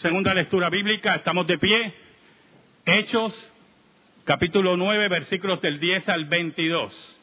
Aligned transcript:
Segunda 0.00 0.32
lectura 0.32 0.70
bíblica, 0.70 1.16
estamos 1.16 1.44
de 1.48 1.58
pie. 1.58 1.92
Hechos, 2.86 3.34
capítulo 4.22 4.76
9, 4.76 5.08
versículos 5.08 5.60
del 5.60 5.80
10 5.80 6.08
al 6.08 6.26
22. 6.26 7.16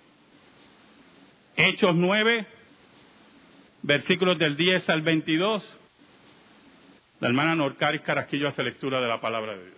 Hechos 1.56 1.96
9, 1.96 2.46
versículos 3.82 4.38
del 4.38 4.58
10 4.58 4.90
al 4.90 5.04
22. 5.04 5.78
La 7.22 7.30
hermana 7.30 7.56
Norcaris 7.56 8.02
Carasquillo 8.02 8.50
hace 8.50 8.62
lectura 8.62 9.00
de 9.00 9.08
la 9.08 9.22
palabra 9.22 9.54
de 9.54 9.64
Dios. 9.64 9.78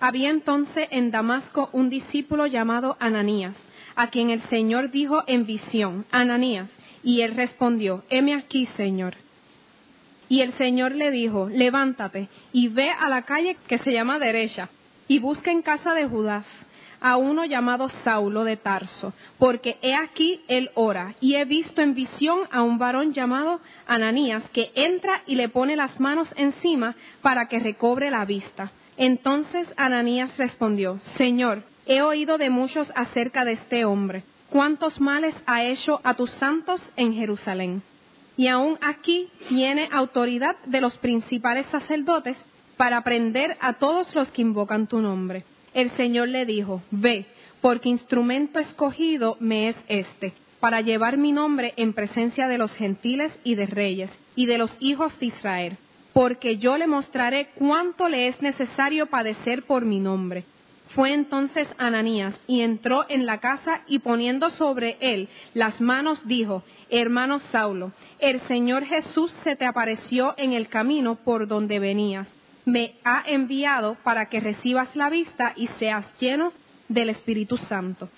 Había 0.00 0.30
entonces 0.30 0.88
en 0.90 1.12
Damasco 1.12 1.70
un 1.72 1.88
discípulo 1.88 2.48
llamado 2.48 2.96
Ananías, 2.98 3.56
a 3.94 4.08
quien 4.08 4.30
el 4.30 4.40
Señor 4.48 4.90
dijo 4.90 5.22
en 5.28 5.46
visión, 5.46 6.04
Ananías, 6.10 6.68
y 7.04 7.20
él 7.20 7.36
respondió, 7.36 8.02
heme 8.10 8.34
aquí, 8.34 8.66
Señor. 8.66 9.14
Y 10.28 10.42
el 10.42 10.52
Señor 10.54 10.92
le 10.92 11.10
dijo, 11.10 11.48
levántate 11.48 12.28
y 12.52 12.68
ve 12.68 12.90
a 12.90 13.08
la 13.08 13.22
calle 13.22 13.56
que 13.66 13.78
se 13.78 13.92
llama 13.92 14.18
derecha, 14.18 14.68
y 15.06 15.18
busca 15.18 15.50
en 15.50 15.62
casa 15.62 15.94
de 15.94 16.06
Judas 16.06 16.44
a 17.00 17.16
uno 17.16 17.44
llamado 17.44 17.88
Saulo 18.04 18.44
de 18.44 18.56
Tarso, 18.56 19.12
porque 19.38 19.78
he 19.82 19.94
aquí 19.94 20.42
él 20.48 20.70
ora, 20.74 21.14
y 21.20 21.36
he 21.36 21.44
visto 21.44 21.80
en 21.82 21.94
visión 21.94 22.40
a 22.50 22.62
un 22.62 22.78
varón 22.78 23.12
llamado 23.12 23.60
Ananías, 23.86 24.48
que 24.50 24.70
entra 24.74 25.22
y 25.26 25.36
le 25.36 25.48
pone 25.48 25.76
las 25.76 26.00
manos 26.00 26.32
encima 26.36 26.96
para 27.22 27.46
que 27.46 27.58
recobre 27.58 28.10
la 28.10 28.24
vista. 28.24 28.72
Entonces 28.96 29.72
Ananías 29.76 30.36
respondió, 30.38 30.98
Señor, 30.98 31.62
he 31.86 32.02
oído 32.02 32.36
de 32.36 32.50
muchos 32.50 32.92
acerca 32.94 33.44
de 33.44 33.52
este 33.52 33.84
hombre, 33.84 34.24
cuántos 34.50 35.00
males 35.00 35.34
ha 35.46 35.64
hecho 35.64 36.00
a 36.04 36.14
tus 36.14 36.30
santos 36.32 36.92
en 36.96 37.14
Jerusalén. 37.14 37.82
Y 38.38 38.46
aún 38.46 38.78
aquí 38.80 39.28
tiene 39.48 39.88
autoridad 39.90 40.54
de 40.64 40.80
los 40.80 40.96
principales 40.98 41.66
sacerdotes 41.66 42.38
para 42.76 43.02
prender 43.02 43.56
a 43.60 43.72
todos 43.74 44.14
los 44.14 44.30
que 44.30 44.42
invocan 44.42 44.86
tu 44.86 45.00
nombre. 45.00 45.42
El 45.74 45.90
Señor 45.96 46.28
le 46.28 46.46
dijo, 46.46 46.80
ve, 46.92 47.26
porque 47.60 47.88
instrumento 47.88 48.60
escogido 48.60 49.36
me 49.40 49.70
es 49.70 49.76
este, 49.88 50.34
para 50.60 50.80
llevar 50.82 51.16
mi 51.16 51.32
nombre 51.32 51.74
en 51.76 51.92
presencia 51.92 52.46
de 52.46 52.58
los 52.58 52.72
gentiles 52.76 53.36
y 53.42 53.56
de 53.56 53.66
reyes, 53.66 54.10
y 54.36 54.46
de 54.46 54.58
los 54.58 54.76
hijos 54.78 55.18
de 55.18 55.26
Israel, 55.26 55.76
porque 56.12 56.58
yo 56.58 56.78
le 56.78 56.86
mostraré 56.86 57.48
cuánto 57.56 58.08
le 58.08 58.28
es 58.28 58.40
necesario 58.40 59.06
padecer 59.06 59.64
por 59.64 59.84
mi 59.84 59.98
nombre. 59.98 60.44
Fue 60.94 61.12
entonces 61.12 61.68
Ananías 61.78 62.38
y 62.46 62.62
entró 62.62 63.04
en 63.08 63.26
la 63.26 63.38
casa 63.38 63.82
y 63.86 63.98
poniendo 63.98 64.50
sobre 64.50 64.96
él 65.00 65.28
las 65.54 65.80
manos 65.80 66.26
dijo, 66.26 66.62
Hermano 66.90 67.38
Saulo, 67.38 67.92
el 68.18 68.40
Señor 68.42 68.84
Jesús 68.84 69.30
se 69.42 69.56
te 69.56 69.66
apareció 69.66 70.34
en 70.38 70.52
el 70.52 70.68
camino 70.68 71.16
por 71.16 71.46
donde 71.46 71.78
venías 71.78 72.28
me 72.68 72.96
ha 73.02 73.22
enviado 73.26 73.96
para 74.04 74.26
que 74.28 74.40
recibas 74.40 74.94
la 74.94 75.08
vista 75.08 75.52
y 75.56 75.66
seas 75.78 76.06
lleno 76.20 76.52
del 76.88 77.08
Espíritu 77.10 77.56
Santo. 77.56 78.08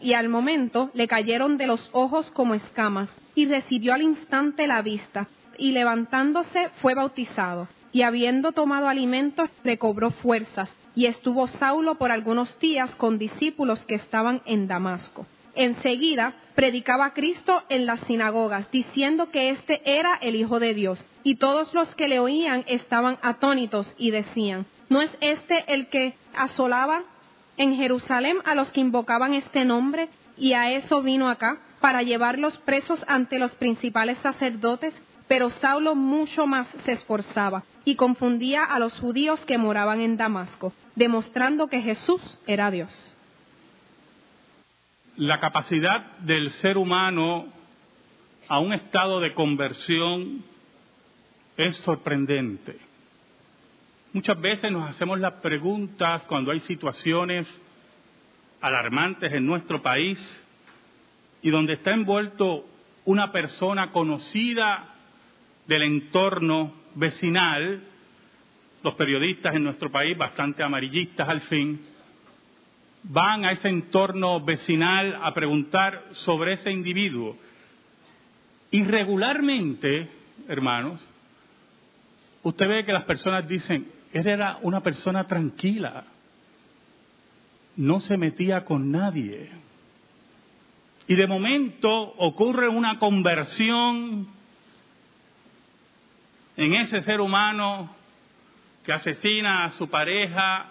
Y 0.00 0.12
al 0.12 0.28
momento 0.28 0.90
le 0.94 1.08
cayeron 1.08 1.56
de 1.56 1.66
los 1.66 1.90
ojos 1.92 2.30
como 2.30 2.54
escamas, 2.54 3.10
y 3.34 3.46
recibió 3.46 3.94
al 3.94 4.02
instante 4.02 4.68
la 4.68 4.82
vista, 4.82 5.26
y 5.58 5.72
levantándose 5.72 6.68
fue 6.80 6.94
bautizado, 6.94 7.66
y 7.92 8.02
habiendo 8.02 8.52
tomado 8.52 8.88
alimentos 8.88 9.50
recobró 9.64 10.10
fuerzas, 10.10 10.74
y 10.94 11.06
estuvo 11.06 11.46
Saulo 11.46 11.96
por 11.96 12.10
algunos 12.10 12.58
días 12.58 12.94
con 12.96 13.18
discípulos 13.18 13.84
que 13.86 13.94
estaban 13.94 14.42
en 14.46 14.66
Damasco. 14.66 15.26
Enseguida 15.54 16.34
predicaba 16.54 17.14
Cristo 17.14 17.62
en 17.68 17.86
las 17.86 18.00
sinagogas, 18.00 18.70
diciendo 18.70 19.30
que 19.30 19.50
éste 19.50 19.80
era 19.84 20.14
el 20.20 20.36
Hijo 20.36 20.60
de 20.60 20.74
Dios. 20.74 21.04
Y 21.24 21.36
todos 21.36 21.74
los 21.74 21.92
que 21.94 22.08
le 22.08 22.20
oían 22.20 22.64
estaban 22.68 23.18
atónitos 23.22 23.94
y 23.98 24.10
decían, 24.10 24.66
¿no 24.88 25.02
es 25.02 25.16
este 25.20 25.64
el 25.72 25.88
que 25.88 26.14
asolaba 26.36 27.02
en 27.56 27.74
Jerusalén 27.74 28.38
a 28.44 28.54
los 28.54 28.70
que 28.70 28.80
invocaban 28.80 29.34
este 29.34 29.64
nombre? 29.64 30.08
Y 30.36 30.52
a 30.52 30.70
eso 30.70 31.02
vino 31.02 31.28
acá, 31.28 31.58
para 31.80 32.02
llevarlos 32.02 32.58
presos 32.58 33.04
ante 33.08 33.38
los 33.38 33.54
principales 33.56 34.18
sacerdotes. 34.18 34.94
Pero 35.28 35.50
Saulo 35.50 35.94
mucho 35.94 36.46
más 36.46 36.66
se 36.84 36.92
esforzaba 36.92 37.62
y 37.84 37.96
confundía 37.96 38.64
a 38.64 38.78
los 38.78 38.98
judíos 38.98 39.44
que 39.44 39.58
moraban 39.58 40.00
en 40.00 40.16
Damasco, 40.16 40.72
demostrando 40.96 41.68
que 41.68 41.82
Jesús 41.82 42.40
era 42.46 42.70
Dios 42.70 43.14
la 45.18 45.40
capacidad 45.40 46.18
del 46.18 46.50
ser 46.52 46.78
humano 46.78 47.46
a 48.46 48.60
un 48.60 48.72
estado 48.72 49.18
de 49.18 49.34
conversión 49.34 50.44
es 51.56 51.76
sorprendente. 51.78 52.78
Muchas 54.12 54.40
veces 54.40 54.70
nos 54.70 54.88
hacemos 54.88 55.18
las 55.18 55.34
preguntas 55.34 56.24
cuando 56.28 56.52
hay 56.52 56.60
situaciones 56.60 57.48
alarmantes 58.60 59.32
en 59.32 59.44
nuestro 59.44 59.82
país 59.82 60.18
y 61.42 61.50
donde 61.50 61.74
está 61.74 61.90
envuelto 61.90 62.64
una 63.04 63.32
persona 63.32 63.90
conocida 63.90 64.94
del 65.68 65.82
entorno 65.82 66.72
vecinal, 66.94 67.82
los 68.82 68.94
periodistas 68.94 69.54
en 69.54 69.64
nuestro 69.64 69.92
país 69.92 70.16
bastante 70.16 70.62
amarillistas 70.62 71.28
al 71.28 71.42
fin, 71.42 71.80
van 73.04 73.44
a 73.44 73.52
ese 73.52 73.68
entorno 73.68 74.40
vecinal 74.40 75.18
a 75.22 75.32
preguntar 75.34 76.02
sobre 76.12 76.54
ese 76.54 76.70
individuo. 76.70 77.36
Y 78.70 78.82
regularmente, 78.84 80.08
hermanos, 80.48 81.06
usted 82.42 82.66
ve 82.66 82.84
que 82.84 82.92
las 82.92 83.04
personas 83.04 83.46
dicen, 83.46 83.88
él 84.12 84.26
era 84.26 84.58
una 84.62 84.82
persona 84.82 85.26
tranquila, 85.26 86.04
no 87.76 88.00
se 88.00 88.16
metía 88.16 88.64
con 88.64 88.90
nadie. 88.90 89.50
Y 91.06 91.14
de 91.14 91.26
momento 91.26 91.90
ocurre 91.90 92.68
una 92.68 92.98
conversión 92.98 94.37
en 96.58 96.74
ese 96.74 97.02
ser 97.02 97.20
humano 97.20 97.88
que 98.84 98.92
asesina 98.92 99.64
a 99.64 99.70
su 99.70 99.88
pareja, 99.88 100.66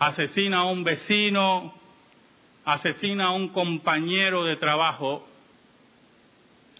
asesina 0.00 0.58
a 0.58 0.64
un 0.64 0.82
vecino, 0.82 1.72
asesina 2.64 3.26
a 3.26 3.32
un 3.32 3.50
compañero 3.50 4.42
de 4.42 4.56
trabajo 4.56 5.28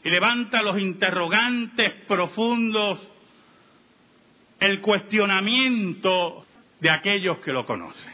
y 0.02 0.10
levanta 0.10 0.60
los 0.60 0.80
interrogantes 0.80 1.92
profundos, 2.08 2.98
el 4.58 4.80
cuestionamiento 4.80 6.44
de 6.80 6.90
aquellos 6.90 7.38
que 7.38 7.52
lo 7.52 7.64
conocen. 7.64 8.12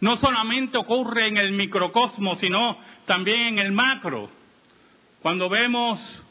No 0.00 0.16
solamente 0.16 0.76
ocurre 0.76 1.28
en 1.28 1.38
el 1.38 1.52
microcosmos, 1.52 2.38
sino 2.38 2.76
también 3.06 3.58
en 3.58 3.58
el 3.60 3.72
macro. 3.72 4.28
Cuando 5.22 5.48
vemos 5.48 6.23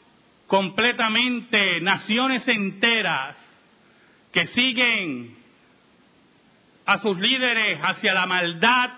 completamente 0.54 1.80
naciones 1.80 2.46
enteras 2.46 3.36
que 4.30 4.46
siguen 4.46 5.34
a 6.86 6.98
sus 6.98 7.18
líderes 7.18 7.80
hacia 7.82 8.14
la 8.14 8.24
maldad, 8.26 8.90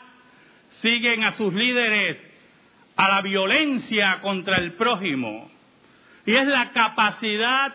siguen 0.83 1.25
a 1.25 1.33
sus 1.33 1.55
líderes 1.55 2.19
a 2.95 3.09
la 3.09 3.23
violencia 3.23 4.21
contra 4.21 4.59
el 4.59 4.75
prójimo. 4.75 5.51
Y 6.27 6.35
es 6.35 6.47
la 6.47 6.73
capacidad 6.73 7.75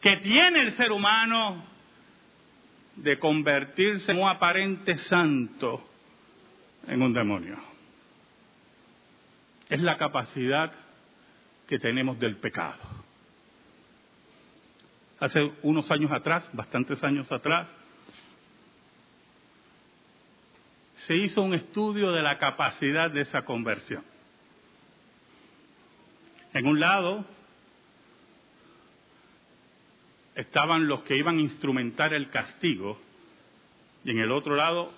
que 0.00 0.16
tiene 0.16 0.62
el 0.62 0.72
ser 0.72 0.90
humano 0.90 1.64
de 2.96 3.16
convertirse 3.20 4.10
en 4.10 4.18
un 4.18 4.28
aparente 4.28 4.98
santo 4.98 5.88
en 6.88 7.00
un 7.00 7.12
demonio. 7.12 7.62
Es 9.68 9.80
la 9.80 9.96
capacidad 9.96 10.72
que 11.72 11.78
tenemos 11.78 12.18
del 12.20 12.36
pecado. 12.36 12.76
Hace 15.18 15.40
unos 15.62 15.90
años 15.90 16.12
atrás, 16.12 16.46
bastantes 16.52 17.02
años 17.02 17.32
atrás, 17.32 17.66
se 21.06 21.16
hizo 21.16 21.40
un 21.40 21.54
estudio 21.54 22.12
de 22.12 22.20
la 22.20 22.36
capacidad 22.36 23.10
de 23.10 23.22
esa 23.22 23.46
conversión. 23.46 24.04
En 26.52 26.66
un 26.66 26.78
lado 26.78 27.24
estaban 30.34 30.88
los 30.88 31.04
que 31.04 31.16
iban 31.16 31.38
a 31.38 31.40
instrumentar 31.40 32.12
el 32.12 32.28
castigo 32.28 33.00
y 34.04 34.10
en 34.10 34.18
el 34.18 34.30
otro 34.30 34.56
lado 34.56 34.92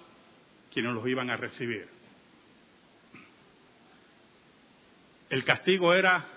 quienes 0.73 0.93
los 0.93 1.07
iban 1.07 1.31
a 1.31 1.37
recibir. 1.37 1.87
El 5.31 5.45
castigo 5.45 5.95
era 5.95 6.34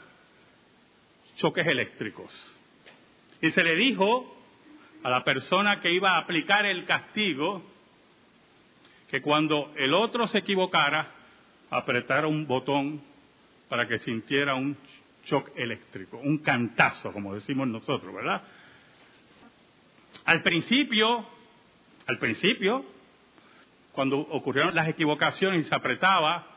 choques 1.37 1.65
eléctricos. 1.65 2.31
Y 3.41 3.51
se 3.51 3.63
le 3.63 3.75
dijo 3.75 4.35
a 5.03 5.09
la 5.09 5.23
persona 5.23 5.79
que 5.79 5.91
iba 5.91 6.15
a 6.15 6.19
aplicar 6.19 6.65
el 6.65 6.85
castigo, 6.85 7.63
que 9.09 9.21
cuando 9.21 9.71
el 9.77 9.93
otro 9.93 10.27
se 10.27 10.39
equivocara, 10.39 11.11
apretara 11.69 12.27
un 12.27 12.45
botón 12.45 13.01
para 13.69 13.87
que 13.87 13.99
sintiera 13.99 14.55
un 14.55 14.77
shock 15.25 15.51
eléctrico, 15.55 16.17
un 16.17 16.39
cantazo, 16.39 17.11
como 17.11 17.35
decimos 17.35 17.67
nosotros, 17.67 18.13
¿verdad? 18.13 18.41
Al 20.25 20.41
principio, 20.41 21.25
al 22.07 22.17
principio, 22.17 22.85
cuando 23.91 24.17
ocurrieron 24.19 24.73
las 24.75 24.87
equivocaciones 24.87 25.65
y 25.65 25.69
se 25.69 25.75
apretaba, 25.75 26.47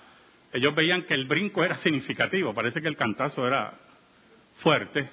ellos 0.53 0.75
veían 0.75 1.05
que 1.05 1.15
el 1.15 1.27
brinco 1.27 1.63
era 1.63 1.77
significativo, 1.77 2.55
parece 2.55 2.81
que 2.81 2.89
el 2.89 2.97
cantazo 2.97 3.47
era 3.47 3.75
fuerte, 4.63 5.09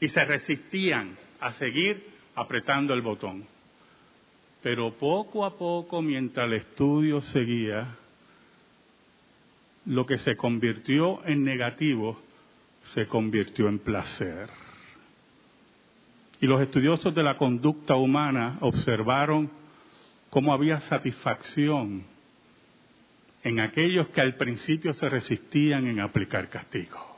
y 0.00 0.08
se 0.08 0.24
resistían 0.24 1.16
a 1.40 1.52
seguir 1.54 2.06
apretando 2.34 2.94
el 2.94 3.02
botón. 3.02 3.44
Pero 4.62 4.92
poco 4.94 5.44
a 5.44 5.56
poco, 5.56 6.02
mientras 6.02 6.46
el 6.46 6.54
estudio 6.54 7.20
seguía, 7.20 7.96
lo 9.86 10.04
que 10.04 10.18
se 10.18 10.36
convirtió 10.36 11.24
en 11.26 11.44
negativo 11.44 12.20
se 12.94 13.06
convirtió 13.06 13.68
en 13.68 13.78
placer. 13.78 14.48
Y 16.40 16.46
los 16.46 16.60
estudiosos 16.60 17.14
de 17.14 17.22
la 17.22 17.36
conducta 17.36 17.96
humana 17.96 18.58
observaron 18.60 19.50
cómo 20.30 20.52
había 20.52 20.80
satisfacción 20.82 22.04
en 23.42 23.60
aquellos 23.60 24.08
que 24.08 24.20
al 24.20 24.34
principio 24.34 24.92
se 24.92 25.08
resistían 25.08 25.86
en 25.86 26.00
aplicar 26.00 26.48
castigo. 26.48 27.15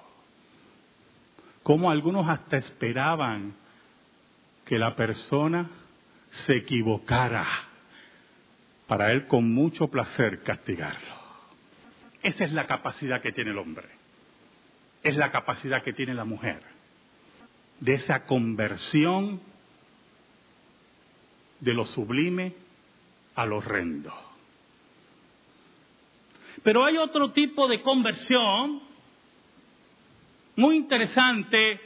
Cómo 1.69 1.91
algunos 1.91 2.27
hasta 2.27 2.57
esperaban 2.57 3.55
que 4.65 4.79
la 4.79 4.97
persona 4.97 5.69
se 6.47 6.57
equivocara 6.57 7.47
para 8.87 9.13
él 9.13 9.27
con 9.27 9.53
mucho 9.53 9.89
placer 9.89 10.43
castigarlo. 10.43 11.15
Esa 12.23 12.47
es 12.47 12.55
la 12.55 12.67
capacidad 12.67 13.21
que 13.21 13.33
tiene 13.33 13.51
el 13.51 13.59
hombre. 13.59 13.87
Es 15.03 15.19
la 15.19 15.31
capacidad 15.31 15.83
que 15.83 15.93
tiene 15.93 16.15
la 16.15 16.25
mujer. 16.25 16.61
De 17.81 17.97
esa 17.97 18.25
conversión 18.25 19.39
de 21.61 21.75
lo 21.75 21.85
sublime 21.85 22.55
a 23.35 23.45
lo 23.45 23.59
horrendo. 23.59 24.15
Pero 26.63 26.87
hay 26.87 26.97
otro 26.97 27.33
tipo 27.33 27.69
de 27.69 27.83
conversión 27.83 28.88
muy 30.59 30.75
interesante 30.75 31.81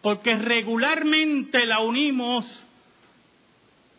porque 0.00 0.34
regularmente 0.36 1.66
la 1.66 1.80
unimos 1.80 2.46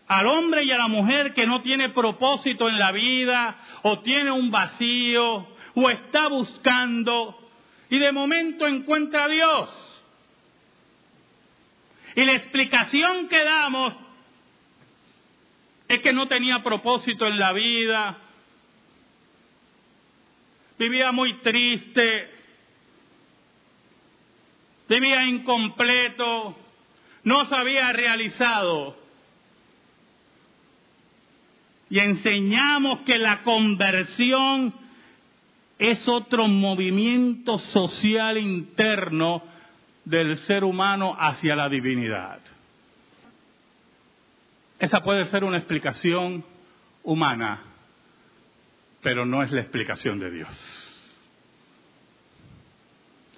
al 0.07 0.25
hombre 0.25 0.63
y 0.63 0.71
a 0.71 0.79
la 0.79 0.87
mujer 0.87 1.35
que 1.35 1.45
no 1.45 1.61
tiene 1.61 1.89
propósito 1.89 2.67
en 2.67 2.79
la 2.79 2.91
vida 2.91 3.55
o 3.83 3.99
tiene 3.99 4.31
un 4.31 4.49
vacío 4.49 5.47
o 5.75 5.89
está 5.91 6.27
buscando 6.27 7.37
y 7.91 7.99
de 7.99 8.11
momento 8.11 8.65
encuentra 8.65 9.25
a 9.25 9.29
Dios. 9.29 10.01
Y 12.15 12.25
la 12.25 12.33
explicación 12.33 13.27
que 13.27 13.43
damos 13.43 13.93
es 15.87 15.99
que 15.99 16.13
no 16.13 16.27
tenía 16.27 16.63
propósito 16.63 17.27
en 17.27 17.37
la 17.37 17.53
vida, 17.53 18.17
vivía 20.79 21.11
muy 21.11 21.33
triste, 21.41 22.38
vivía 24.89 25.24
incompleto, 25.25 26.57
no 27.24 27.45
se 27.45 27.56
había 27.56 27.94
realizado. 27.94 28.97
Y 31.89 32.00
enseñamos 32.00 33.00
que 33.00 33.18
la 33.18 33.44
conversión 33.44 34.74
es 35.77 36.07
otro 36.07 36.47
movimiento 36.47 37.57
social 37.57 38.38
interno 38.38 39.44
del 40.06 40.38
ser 40.39 40.63
humano 40.63 41.15
hacia 41.18 41.56
la 41.56 41.69
divinidad. 41.69 42.39
Esa 44.80 45.01
puede 45.01 45.25
ser 45.25 45.44
una 45.44 45.57
explicación 45.57 46.44
humana, 47.03 47.62
pero 49.01 49.25
no 49.25 49.44
es 49.44 49.51
la 49.51 49.62
explicación 49.62 50.19
de 50.19 50.31
Dios. 50.31 51.18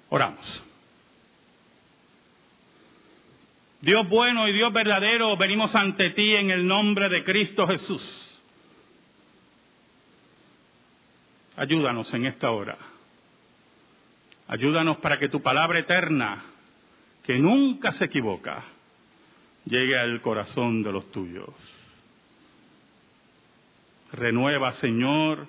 Oramos. 0.08 0.71
Dios 3.82 4.08
bueno 4.08 4.46
y 4.46 4.52
Dios 4.52 4.72
verdadero, 4.72 5.36
venimos 5.36 5.74
ante 5.74 6.10
ti 6.10 6.36
en 6.36 6.52
el 6.52 6.64
nombre 6.64 7.08
de 7.08 7.24
Cristo 7.24 7.66
Jesús. 7.66 8.40
Ayúdanos 11.56 12.14
en 12.14 12.26
esta 12.26 12.52
hora. 12.52 12.78
Ayúdanos 14.46 14.98
para 14.98 15.18
que 15.18 15.28
tu 15.28 15.42
palabra 15.42 15.80
eterna, 15.80 16.44
que 17.24 17.40
nunca 17.40 17.90
se 17.92 18.04
equivoca, 18.04 18.62
llegue 19.64 19.98
al 19.98 20.20
corazón 20.20 20.84
de 20.84 20.92
los 20.92 21.10
tuyos. 21.10 21.50
Renueva, 24.12 24.74
Señor, 24.74 25.48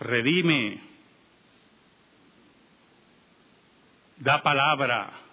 redime, 0.00 0.80
da 4.18 4.42
palabra 4.42 5.23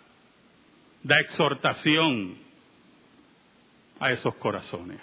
da 1.04 1.20
exhortación 1.20 2.38
a 4.00 4.12
esos 4.12 4.36
corazones. 4.36 5.02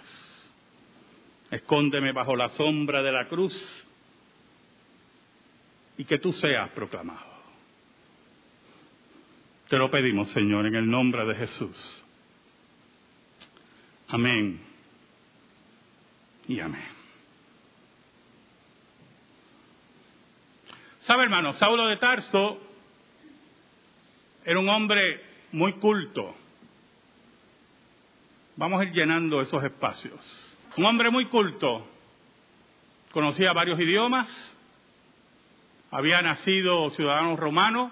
Escóndeme 1.51 2.13
bajo 2.13 2.37
la 2.37 2.49
sombra 2.51 3.03
de 3.03 3.13
la 3.13 3.29
cruz 3.29 3.55
y 5.97 6.05
que 6.05 6.19
tú 6.19 6.33
seas 6.33 6.69
proclamado. 6.71 7.39
Te 9.69 9.77
lo 9.77 9.91
pedimos, 9.91 10.31
Señor, 10.31 10.67
en 10.67 10.77
el 10.77 10.91
nombre 10.91 11.25
de 11.27 11.35
Jesús. 11.35 12.03
Amén 14.09 14.61
y 16.47 16.61
amén. 16.61 16.99
¿Sabe, 21.01 21.25
hermano? 21.25 21.53
Saulo 21.55 21.87
de 21.87 21.97
Tarso 21.99 22.61
era 24.45 24.59
un 24.59 24.69
hombre 24.69 25.28
muy 25.53 25.75
culto. 25.75 26.35
Vamos 28.57 28.81
a 28.81 28.85
ir 28.85 28.93
llenando 28.93 29.41
esos 29.41 29.63
espacios. 29.63 30.57
Un 30.77 30.85
hombre 30.85 31.11
muy 31.11 31.27
culto, 31.27 31.87
conocía 33.13 33.53
varios 33.53 33.81
idiomas, 33.81 34.29
había 35.91 36.21
nacido 36.23 36.91
ciudadano 36.91 37.37
romano, 37.37 37.91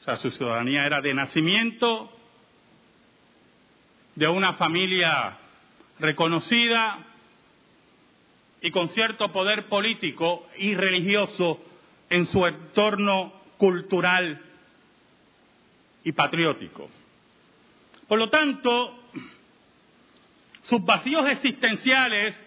o 0.00 0.04
sea, 0.04 0.16
su 0.16 0.30
ciudadanía 0.30 0.84
era 0.84 1.00
de 1.00 1.14
nacimiento, 1.14 2.10
de 4.14 4.28
una 4.28 4.54
familia 4.54 5.38
reconocida 5.98 6.98
y 8.60 8.70
con 8.70 8.88
cierto 8.90 9.30
poder 9.32 9.68
político 9.68 10.46
y 10.58 10.74
religioso 10.74 11.60
en 12.10 12.26
su 12.26 12.46
entorno 12.46 13.32
cultural 13.58 14.40
y 16.04 16.12
patriótico. 16.12 16.88
Por 18.08 18.18
lo 18.18 18.28
tanto, 18.28 19.08
sus 20.62 20.84
vacíos 20.84 21.28
existenciales, 21.28 22.38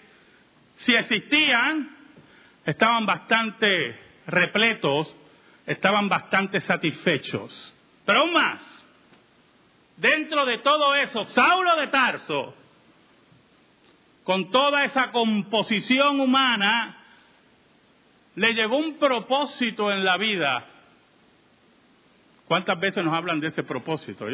si 0.78 0.94
existían, 0.94 1.96
estaban 2.66 3.06
bastante 3.06 4.00
repletos, 4.28 5.16
estaban 5.66 6.10
bastante 6.10 6.60
satisfechos. 6.62 7.74
Pero 8.06 8.22
aún 8.22 8.34
más, 8.34 8.60
dentro 9.98 10.46
de 10.46 10.60
todo 10.60 10.96
eso, 10.96 11.24
Saulo 11.24 11.76
de 11.78 11.88
Tarso, 11.88 12.56
con 14.24 14.50
toda 14.50 14.84
esa 14.84 15.12
composición 15.12 16.20
humana, 16.20 16.98
le 18.36 18.54
llegó 18.54 18.78
un 18.78 18.98
propósito 18.98 19.92
en 19.92 20.04
la 20.04 20.18
vida 20.18 20.68
¿Cuántas 22.48 22.80
veces 22.80 23.04
nos 23.04 23.14
hablan 23.14 23.40
de 23.40 23.48
ese 23.48 23.64
propósito? 23.64 24.28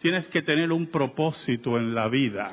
Tienes 0.00 0.26
que 0.28 0.42
tener 0.42 0.72
un 0.72 0.88
propósito 0.88 1.76
en 1.76 1.94
la 1.94 2.08
vida. 2.08 2.52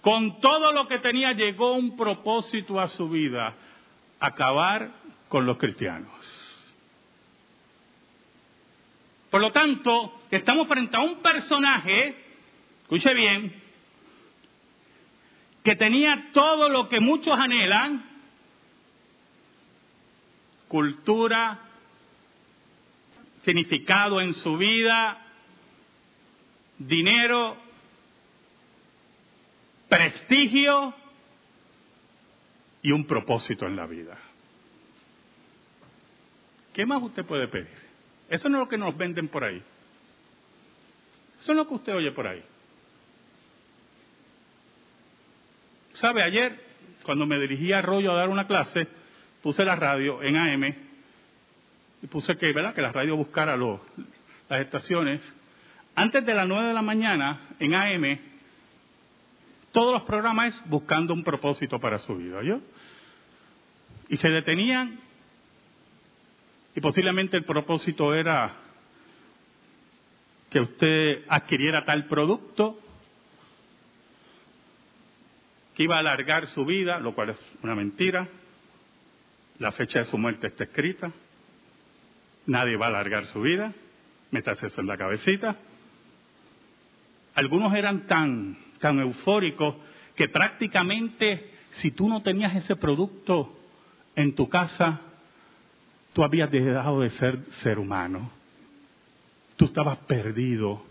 Con 0.00 0.40
todo 0.40 0.72
lo 0.72 0.88
que 0.88 0.98
tenía 0.98 1.32
llegó 1.32 1.74
un 1.74 1.96
propósito 1.96 2.80
a 2.80 2.88
su 2.88 3.08
vida, 3.08 3.54
acabar 4.18 4.90
con 5.28 5.46
los 5.46 5.58
cristianos. 5.58 6.10
Por 9.30 9.40
lo 9.40 9.52
tanto, 9.52 10.20
estamos 10.30 10.66
frente 10.68 10.96
a 10.96 11.00
un 11.00 11.22
personaje, 11.22 12.16
escuche 12.82 13.14
bien, 13.14 13.62
que 15.62 15.76
tenía 15.76 16.30
todo 16.32 16.68
lo 16.68 16.88
que 16.88 17.00
muchos 17.00 17.38
anhelan, 17.38 18.04
cultura, 20.66 21.60
significado 23.44 24.20
en 24.20 24.34
su 24.34 24.56
vida, 24.56 25.18
dinero, 26.78 27.56
prestigio 29.88 30.94
y 32.82 32.92
un 32.92 33.04
propósito 33.06 33.66
en 33.66 33.76
la 33.76 33.86
vida. 33.86 34.16
¿Qué 36.72 36.86
más 36.86 37.02
usted 37.02 37.24
puede 37.24 37.48
pedir? 37.48 37.68
Eso 38.28 38.48
no 38.48 38.58
es 38.58 38.60
lo 38.60 38.68
que 38.68 38.78
nos 38.78 38.96
venden 38.96 39.28
por 39.28 39.44
ahí. 39.44 39.62
Eso 41.40 41.52
es 41.52 41.56
lo 41.56 41.68
que 41.68 41.74
usted 41.74 41.94
oye 41.94 42.12
por 42.12 42.26
ahí. 42.26 42.42
¿Sabe? 45.94 46.22
Ayer, 46.22 46.58
cuando 47.04 47.26
me 47.26 47.38
dirigí 47.38 47.72
a 47.72 47.78
Arroyo 47.78 48.12
a 48.12 48.16
dar 48.16 48.28
una 48.28 48.46
clase, 48.46 48.88
puse 49.42 49.64
la 49.64 49.76
radio 49.76 50.22
en 50.22 50.36
AM 50.36 50.91
y 52.02 52.06
puse 52.08 52.36
que, 52.36 52.52
¿verdad? 52.52 52.74
que 52.74 52.82
la 52.82 52.92
radio 52.92 53.16
buscara 53.16 53.56
los, 53.56 53.80
las 54.48 54.60
estaciones. 54.60 55.20
Antes 55.94 56.26
de 56.26 56.34
las 56.34 56.48
9 56.48 56.68
de 56.68 56.74
la 56.74 56.82
mañana, 56.82 57.40
en 57.58 57.74
AM, 57.74 58.18
todos 59.70 59.92
los 59.92 60.02
programas 60.02 60.60
buscando 60.66 61.14
un 61.14 61.22
propósito 61.22 61.78
para 61.78 61.98
su 61.98 62.16
vida, 62.16 62.42
¿yo? 62.42 62.60
Y 64.08 64.16
se 64.16 64.28
detenían 64.28 64.98
y 66.74 66.80
posiblemente 66.80 67.36
el 67.36 67.44
propósito 67.44 68.14
era 68.14 68.54
que 70.50 70.60
usted 70.60 71.24
adquiriera 71.28 71.84
tal 71.84 72.06
producto 72.06 72.78
que 75.74 75.84
iba 75.84 75.96
a 75.96 76.00
alargar 76.00 76.46
su 76.48 76.64
vida, 76.64 76.98
lo 76.98 77.14
cual 77.14 77.30
es 77.30 77.38
una 77.62 77.74
mentira. 77.74 78.28
La 79.58 79.72
fecha 79.72 80.00
de 80.00 80.04
su 80.06 80.18
muerte 80.18 80.48
está 80.48 80.64
escrita. 80.64 81.12
Nadie 82.46 82.76
va 82.76 82.86
a 82.86 82.88
alargar 82.88 83.26
su 83.26 83.40
vida. 83.40 83.72
Métase 84.30 84.66
eso 84.66 84.80
en 84.80 84.86
la 84.86 84.96
cabecita. 84.96 85.56
Algunos 87.34 87.74
eran 87.74 88.06
tan, 88.06 88.56
tan 88.80 88.98
eufóricos 88.98 89.76
que 90.16 90.28
prácticamente 90.28 91.50
si 91.72 91.90
tú 91.90 92.08
no 92.08 92.22
tenías 92.22 92.54
ese 92.54 92.76
producto 92.76 93.56
en 94.14 94.34
tu 94.34 94.48
casa, 94.48 95.00
tú 96.12 96.22
habías 96.22 96.50
dejado 96.50 97.00
de 97.00 97.10
ser 97.10 97.38
ser 97.62 97.78
humano. 97.78 98.30
Tú 99.56 99.66
estabas 99.66 99.98
perdido. 99.98 100.82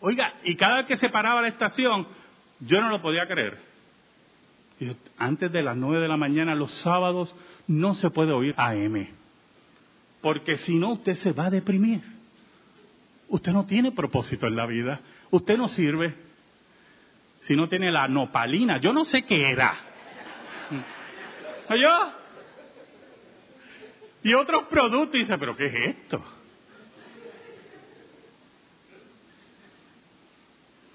Oiga, 0.00 0.34
y 0.44 0.54
cada 0.56 0.78
vez 0.78 0.86
que 0.86 0.96
se 0.96 1.08
paraba 1.08 1.42
la 1.42 1.48
estación, 1.48 2.06
yo 2.60 2.80
no 2.80 2.90
lo 2.90 3.00
podía 3.00 3.26
creer. 3.26 3.58
antes 5.16 5.52
de 5.52 5.62
las 5.62 5.76
nueve 5.76 6.02
de 6.02 6.08
la 6.08 6.16
mañana, 6.16 6.54
los 6.54 6.72
sábados, 6.80 7.34
no 7.68 7.94
se 7.94 8.10
puede 8.10 8.32
oír 8.32 8.54
AM. 8.56 9.06
Porque 10.22 10.56
si 10.58 10.76
no, 10.76 10.92
usted 10.92 11.16
se 11.16 11.32
va 11.32 11.46
a 11.46 11.50
deprimir. 11.50 12.00
Usted 13.28 13.52
no 13.52 13.66
tiene 13.66 13.92
propósito 13.92 14.46
en 14.46 14.56
la 14.56 14.66
vida. 14.66 15.00
Usted 15.30 15.56
no 15.56 15.68
sirve. 15.68 16.14
Si 17.42 17.56
no 17.56 17.68
tiene 17.68 17.90
la 17.90 18.06
nopalina, 18.06 18.78
yo 18.78 18.92
no 18.92 19.04
sé 19.04 19.22
qué 19.24 19.50
era. 19.50 19.74
¿Oyó? 21.68 21.90
Y 24.22 24.34
otros 24.34 24.64
productos, 24.68 25.16
y 25.16 25.20
dice, 25.20 25.36
pero 25.36 25.56
¿qué 25.56 25.66
es 25.66 25.96
esto? 25.96 26.24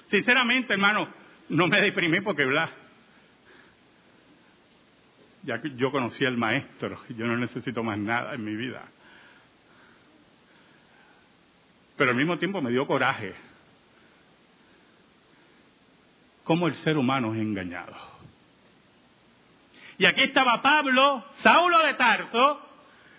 Sinceramente, 0.09 0.73
hermano, 0.73 1.09
no 1.49 1.67
me 1.67 1.81
deprimí 1.81 2.21
porque, 2.21 2.45
bla, 2.45 2.69
ya 5.43 5.61
que 5.61 5.75
yo 5.75 5.91
conocí 5.91 6.25
al 6.25 6.37
maestro, 6.37 7.01
yo 7.09 7.27
no 7.27 7.35
necesito 7.35 7.83
más 7.83 7.97
nada 7.97 8.33
en 8.33 8.45
mi 8.45 8.55
vida. 8.55 8.87
Pero 11.97 12.11
al 12.11 12.15
mismo 12.15 12.37
tiempo 12.37 12.61
me 12.61 12.69
dio 12.69 12.85
coraje. 12.85 13.33
Cómo 16.43 16.67
el 16.67 16.75
ser 16.75 16.97
humano 16.97 17.33
es 17.33 17.41
engañado. 17.41 17.93
Y 19.97 20.05
aquí 20.05 20.21
estaba 20.21 20.61
Pablo, 20.61 21.25
Saulo 21.39 21.79
de 21.79 21.95
Tarso, 21.95 22.61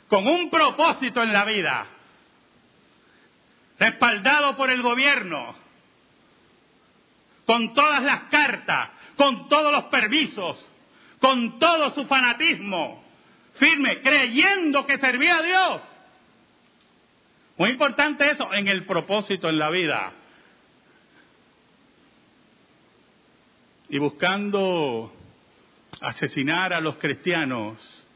con 0.09 0.27
un 0.27 0.49
propósito 0.49 1.23
en 1.23 1.33
la 1.33 1.45
vida, 1.45 1.87
respaldado 3.79 4.57
por 4.57 4.71
el 4.71 4.81
gobierno, 4.81 5.57
con 7.45 7.75
todas 7.75 8.03
las 8.03 8.23
cartas, 8.25 8.91
con 9.17 9.49
todos 9.49 9.73
los 9.73 9.85
permisos, 9.85 10.65
con 11.21 11.59
todo 11.59 11.93
su 11.95 12.07
fanatismo, 12.07 13.05
firme, 13.55 14.01
creyendo 14.01 14.87
que 14.87 14.99
servía 14.99 15.39
a 15.39 15.43
Dios. 15.43 15.83
Muy 17.59 17.71
importante 17.71 18.31
eso 18.31 18.53
en 18.55 18.69
el 18.69 18.87
propósito 18.87 19.49
en 19.49 19.59
la 19.59 19.69
vida. 19.69 20.13
Y 23.89 23.99
buscando 23.99 25.13
asesinar 26.01 26.73
a 26.73 26.81
los 26.81 26.97
cristianos, 26.97 28.07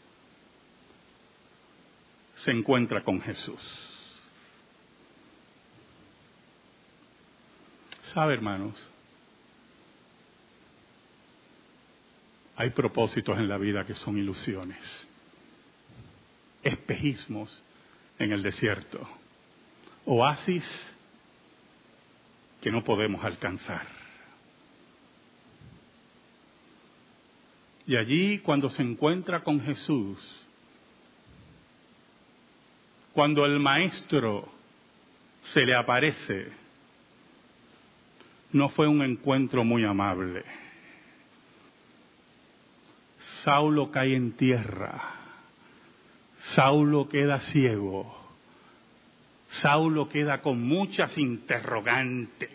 se 2.36 2.52
encuentra 2.52 3.02
con 3.02 3.20
Jesús. 3.20 3.60
¿Sabe, 8.14 8.34
hermanos? 8.34 8.90
Hay 12.56 12.70
propósitos 12.70 13.38
en 13.38 13.48
la 13.48 13.58
vida 13.58 13.84
que 13.86 13.94
son 13.94 14.18
ilusiones, 14.18 15.08
espejismos 16.62 17.60
en 18.18 18.30
el 18.32 18.42
desierto, 18.42 19.08
oasis 20.04 20.64
que 22.60 22.70
no 22.70 22.82
podemos 22.84 23.24
alcanzar. 23.24 23.86
Y 27.86 27.96
allí 27.96 28.38
cuando 28.38 28.70
se 28.70 28.82
encuentra 28.82 29.42
con 29.42 29.60
Jesús, 29.60 30.18
cuando 33.12 33.44
el 33.44 33.58
maestro 33.58 34.48
se 35.52 35.66
le 35.66 35.74
aparece, 35.74 36.52
no 38.52 38.68
fue 38.68 38.86
un 38.86 39.02
encuentro 39.02 39.64
muy 39.64 39.84
amable. 39.84 40.44
Saulo 43.42 43.90
cae 43.90 44.14
en 44.14 44.32
tierra, 44.32 45.02
Saulo 46.54 47.08
queda 47.08 47.40
ciego, 47.40 48.21
Saulo 49.52 50.08
queda 50.08 50.40
con 50.40 50.62
muchas 50.62 51.16
interrogantes, 51.18 52.50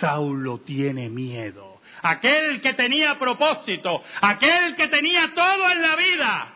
Saulo 0.00 0.58
tiene 0.60 1.08
miedo. 1.08 1.80
Aquel 2.02 2.60
que 2.62 2.74
tenía 2.74 3.18
propósito, 3.18 4.02
aquel 4.20 4.74
que 4.74 4.88
tenía 4.88 5.32
todo 5.34 5.70
en 5.70 5.82
la 5.82 5.96
vida, 5.96 6.54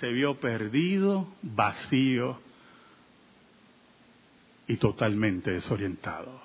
se 0.00 0.08
vio 0.08 0.38
perdido, 0.38 1.34
vacío 1.42 2.40
y 4.68 4.76
totalmente 4.76 5.52
desorientado. 5.52 6.40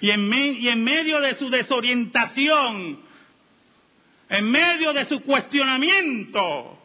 Y 0.00 0.10
en, 0.10 0.32
y 0.32 0.68
en 0.68 0.82
medio 0.82 1.20
de 1.20 1.36
su 1.36 1.48
desorientación, 1.48 3.00
en 4.28 4.50
medio 4.50 4.92
de 4.92 5.06
su 5.06 5.20
cuestionamiento, 5.22 6.78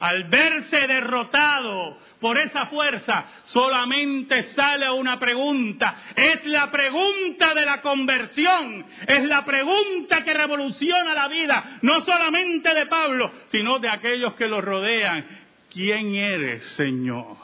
al 0.00 0.24
verse 0.24 0.86
derrotado 0.86 1.98
por 2.24 2.38
esa 2.38 2.64
fuerza, 2.68 3.26
solamente 3.44 4.54
sale 4.54 4.90
una 4.90 5.18
pregunta. 5.18 5.94
Es 6.16 6.46
la 6.46 6.70
pregunta 6.70 7.52
de 7.52 7.66
la 7.66 7.82
conversión, 7.82 8.82
es 9.06 9.24
la 9.24 9.44
pregunta 9.44 10.24
que 10.24 10.32
revoluciona 10.32 11.12
la 11.12 11.28
vida, 11.28 11.80
no 11.82 12.00
solamente 12.00 12.72
de 12.72 12.86
Pablo, 12.86 13.30
sino 13.52 13.78
de 13.78 13.90
aquellos 13.90 14.32
que 14.36 14.48
lo 14.48 14.62
rodean. 14.62 15.26
¿Quién 15.70 16.14
eres, 16.14 16.64
Señor? 16.76 17.36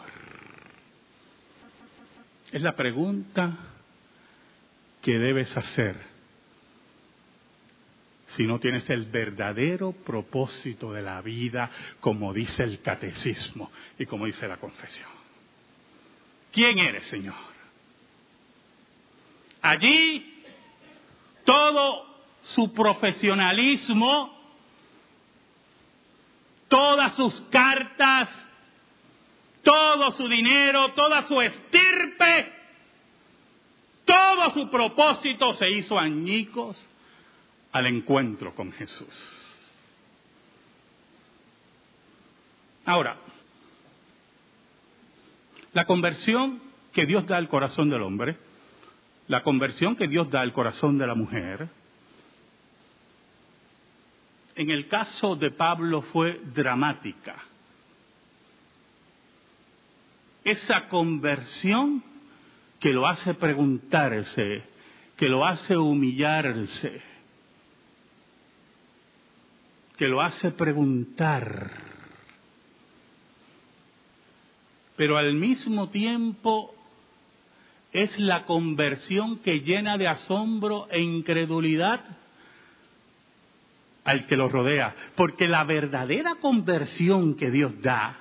Es 2.51 2.63
la 2.63 2.75
pregunta 2.75 3.59
que 5.03 5.19
debes 5.19 5.55
hacer 5.59 6.10
si 8.37 8.47
no 8.47 8.59
tienes 8.59 8.89
el 8.91 9.07
verdadero 9.07 9.93
propósito 9.93 10.93
de 10.93 11.03
la 11.03 11.21
vida, 11.21 11.71
como 12.01 12.33
dice 12.33 12.63
el 12.63 12.81
catecismo 12.81 13.71
y 13.99 14.07
como 14.07 14.27
dice 14.27 14.47
la 14.47 14.57
confesión. 14.57 15.11
¿Quién 16.53 16.79
eres, 16.79 17.05
Señor? 17.07 17.35
Allí 19.63 20.43
todo 21.45 22.07
su 22.43 22.73
profesionalismo, 22.73 24.39
todas 26.69 27.15
sus 27.17 27.41
cartas, 27.51 28.29
todo 29.63 30.13
su 30.13 30.29
dinero, 30.29 30.93
toda 30.93 31.27
su 31.27 31.41
estirpe, 31.41 32.53
todo 34.05 34.55
su 34.55 34.71
propósito 34.71 35.53
se 35.55 35.71
hizo 35.71 35.99
añicos 35.99 36.90
al 37.73 37.87
encuentro 37.87 38.55
con 38.55 38.73
Jesús. 38.73 39.47
Ahora, 42.85 43.17
la 45.73 45.85
conversión 45.85 46.61
que 46.93 47.07
Dios 47.07 47.27
da 47.27 47.37
al 47.37 47.49
corazón 47.49 47.91
del 47.91 48.03
hombre, 48.03 48.37
la 49.29 49.43
conversión 49.43 49.95
que 49.95 50.09
Dios 50.09 50.31
da 50.31 50.41
al 50.41 50.53
corazón 50.53 50.99
de 50.99 51.07
la 51.07 51.15
mujer, 51.15 51.69
en 54.57 54.71
el 54.71 54.89
caso 54.89 55.37
de 55.37 55.51
Pablo 55.53 56.03
fue 56.03 56.41
dramática. 56.53 57.37
Esa 60.43 60.89
conversión 60.89 62.03
que 62.81 62.93
lo 62.93 63.07
hace 63.07 63.35
preguntarse, 63.35 64.65
que 65.17 65.29
lo 65.29 65.47
hace 65.47 65.77
humillarse, 65.77 67.10
que 70.01 70.09
lo 70.09 70.23
hace 70.23 70.51
preguntar, 70.51 71.73
pero 74.97 75.19
al 75.19 75.35
mismo 75.35 75.91
tiempo 75.91 76.75
es 77.93 78.19
la 78.19 78.47
conversión 78.47 79.41
que 79.41 79.61
llena 79.61 79.99
de 79.99 80.09
asombro 80.09 80.89
e 80.91 81.03
incredulidad 81.03 82.01
al 84.05 84.27
que 84.27 84.39
lo 84.39 84.49
rodea, 84.49 84.97
porque 85.17 85.47
la 85.49 85.65
verdadera 85.65 86.37
conversión 86.37 87.35
que 87.35 87.51
Dios 87.51 87.83
da 87.83 88.21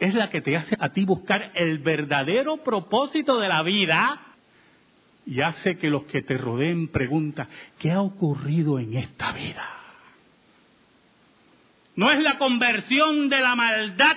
es 0.00 0.14
la 0.14 0.30
que 0.30 0.40
te 0.40 0.56
hace 0.56 0.76
a 0.80 0.88
ti 0.88 1.04
buscar 1.04 1.52
el 1.54 1.78
verdadero 1.78 2.56
propósito 2.56 3.38
de 3.38 3.46
la 3.46 3.62
vida 3.62 4.34
y 5.26 5.40
hace 5.40 5.76
que 5.76 5.90
los 5.90 6.04
que 6.04 6.22
te 6.22 6.38
rodeen 6.38 6.88
preguntan, 6.88 7.48
¿qué 7.80 7.90
ha 7.90 8.00
ocurrido 8.00 8.78
en 8.78 8.94
esta 8.94 9.32
vida? 9.32 9.68
No 11.96 12.10
es 12.12 12.20
la 12.20 12.38
conversión 12.38 13.28
de 13.28 13.40
la 13.40 13.56
maldad 13.56 14.16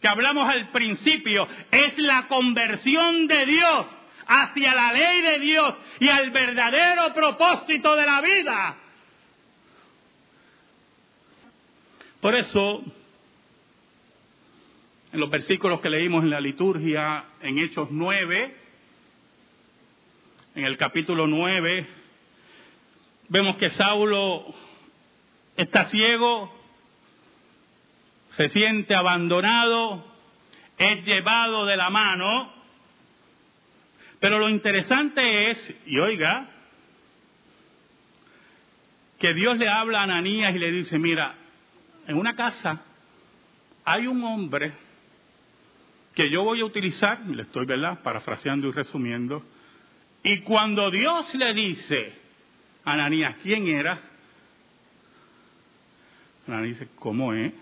que 0.00 0.08
hablamos 0.08 0.48
al 0.48 0.70
principio, 0.70 1.48
es 1.70 1.98
la 1.98 2.28
conversión 2.28 3.26
de 3.26 3.46
Dios 3.46 3.86
hacia 4.26 4.74
la 4.74 4.92
ley 4.92 5.22
de 5.22 5.38
Dios 5.40 5.74
y 5.98 6.08
al 6.08 6.30
verdadero 6.30 7.12
propósito 7.12 7.96
de 7.96 8.06
la 8.06 8.20
vida. 8.20 8.76
Por 12.20 12.36
eso, 12.36 12.84
en 15.12 15.18
los 15.18 15.30
versículos 15.30 15.80
que 15.80 15.90
leímos 15.90 16.22
en 16.22 16.30
la 16.30 16.40
liturgia, 16.40 17.24
en 17.40 17.58
Hechos 17.58 17.88
9, 17.90 18.61
en 20.54 20.64
el 20.64 20.76
capítulo 20.76 21.26
9, 21.26 21.86
vemos 23.28 23.56
que 23.56 23.70
Saulo 23.70 24.54
está 25.56 25.88
ciego, 25.88 26.52
se 28.32 28.48
siente 28.50 28.94
abandonado, 28.94 30.04
es 30.76 31.04
llevado 31.06 31.64
de 31.64 31.76
la 31.76 31.88
mano, 31.88 32.52
pero 34.20 34.38
lo 34.38 34.48
interesante 34.48 35.50
es, 35.50 35.74
y 35.86 35.98
oiga, 35.98 36.48
que 39.18 39.32
Dios 39.34 39.56
le 39.56 39.68
habla 39.68 40.00
a 40.00 40.02
Ananías 40.04 40.54
y 40.54 40.58
le 40.58 40.70
dice, 40.70 40.98
mira, 40.98 41.34
en 42.06 42.16
una 42.16 42.36
casa 42.36 42.82
hay 43.84 44.06
un 44.06 44.22
hombre 44.24 44.72
que 46.14 46.28
yo 46.28 46.42
voy 46.42 46.60
a 46.60 46.64
utilizar, 46.66 47.20
le 47.26 47.42
estoy 47.42 47.64
¿verdad? 47.64 48.02
parafraseando 48.02 48.68
y 48.68 48.72
resumiendo, 48.72 49.42
y 50.22 50.38
cuando 50.40 50.90
Dios 50.90 51.34
le 51.34 51.52
dice 51.52 52.12
a 52.84 52.92
Ananías 52.92 53.36
quién 53.42 53.66
era, 53.66 54.00
Ananías 56.46 56.78
dice, 56.78 56.92
¿cómo 56.96 57.32
es? 57.34 57.52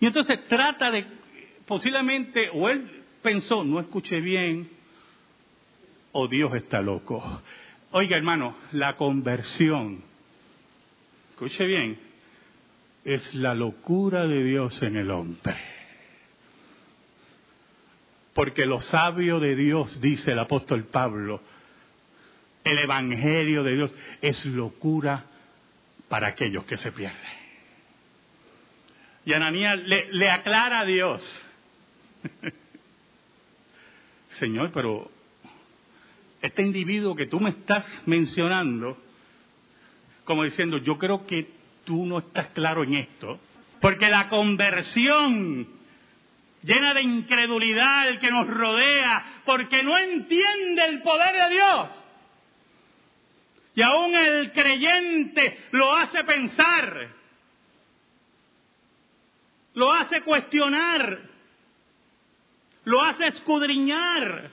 Y 0.00 0.06
entonces 0.06 0.46
trata 0.48 0.90
de, 0.90 1.06
posiblemente, 1.66 2.50
o 2.52 2.68
él 2.68 3.04
pensó, 3.22 3.64
no 3.64 3.80
escuché 3.80 4.20
bien, 4.20 4.68
o 6.12 6.28
Dios 6.28 6.54
está 6.54 6.82
loco. 6.82 7.42
Oiga, 7.92 8.16
hermano, 8.16 8.56
la 8.72 8.96
conversión, 8.96 10.02
escuche 11.30 11.64
bien, 11.66 11.98
es 13.04 13.34
la 13.34 13.54
locura 13.54 14.26
de 14.26 14.42
Dios 14.44 14.82
en 14.82 14.96
el 14.96 15.10
hombre. 15.10 15.73
Porque 18.44 18.66
lo 18.66 18.78
sabio 18.78 19.40
de 19.40 19.56
Dios, 19.56 20.02
dice 20.02 20.32
el 20.32 20.38
apóstol 20.38 20.84
Pablo, 20.84 21.40
el 22.62 22.78
Evangelio 22.78 23.64
de 23.64 23.74
Dios 23.74 23.94
es 24.20 24.44
locura 24.44 25.24
para 26.10 26.26
aquellos 26.26 26.64
que 26.64 26.76
se 26.76 26.92
pierden. 26.92 27.18
Y 29.24 29.32
Ananías 29.32 29.78
le, 29.78 30.12
le 30.12 30.30
aclara 30.30 30.80
a 30.80 30.84
Dios, 30.84 31.22
Señor, 34.38 34.72
pero 34.74 35.10
este 36.42 36.60
individuo 36.60 37.16
que 37.16 37.24
tú 37.24 37.40
me 37.40 37.48
estás 37.48 38.02
mencionando, 38.04 38.98
como 40.26 40.44
diciendo, 40.44 40.76
yo 40.76 40.98
creo 40.98 41.26
que 41.26 41.48
tú 41.86 42.04
no 42.04 42.18
estás 42.18 42.48
claro 42.48 42.84
en 42.84 42.92
esto, 42.92 43.40
porque 43.80 44.10
la 44.10 44.28
conversión 44.28 45.82
llena 46.64 46.94
de 46.94 47.02
incredulidad 47.02 48.08
el 48.08 48.18
que 48.18 48.30
nos 48.30 48.48
rodea, 48.48 49.42
porque 49.44 49.82
no 49.82 49.96
entiende 49.96 50.84
el 50.86 51.02
poder 51.02 51.48
de 51.48 51.54
Dios. 51.54 51.90
Y 53.74 53.82
aún 53.82 54.14
el 54.14 54.52
creyente 54.52 55.58
lo 55.72 55.94
hace 55.94 56.24
pensar, 56.24 57.08
lo 59.74 59.92
hace 59.92 60.22
cuestionar, 60.22 61.20
lo 62.84 63.02
hace 63.02 63.26
escudriñar. 63.26 64.50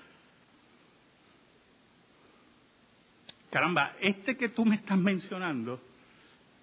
Caramba, 3.51 3.95
este 4.01 4.35
que 4.37 4.49
tú 4.49 4.65
me 4.65 4.75
estás 4.75 4.97
mencionando 4.97 5.81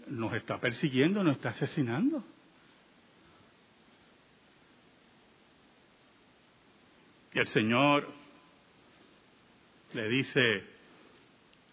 nos 0.08 0.32
está 0.34 0.58
persiguiendo, 0.58 1.22
nos 1.22 1.36
está 1.36 1.50
asesinando. 1.50 2.24
Y 7.38 7.40
el 7.40 7.48
Señor 7.50 8.08
le 9.92 10.08
dice 10.08 10.64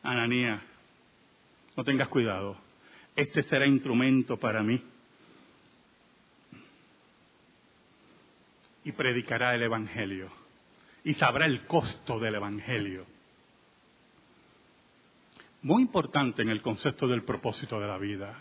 a 0.04 0.12
Ananías, 0.12 0.62
no 1.76 1.84
tengas 1.84 2.08
cuidado, 2.08 2.56
este 3.16 3.42
será 3.42 3.66
instrumento 3.66 4.38
para 4.38 4.62
mí. 4.62 4.80
Y 8.84 8.92
predicará 8.92 9.56
el 9.56 9.64
Evangelio. 9.64 10.30
Y 11.04 11.16
sabrá 11.16 11.48
el 11.48 11.66
costo 11.66 12.20
del 12.20 12.36
Evangelio. 12.36 13.08
Muy 15.64 15.82
importante 15.82 16.44
en 16.44 16.50
el 16.50 16.62
concepto 16.62 17.08
del 17.08 17.24
propósito 17.24 17.80
de 17.80 17.88
la 17.88 17.98
vida. 17.98 18.38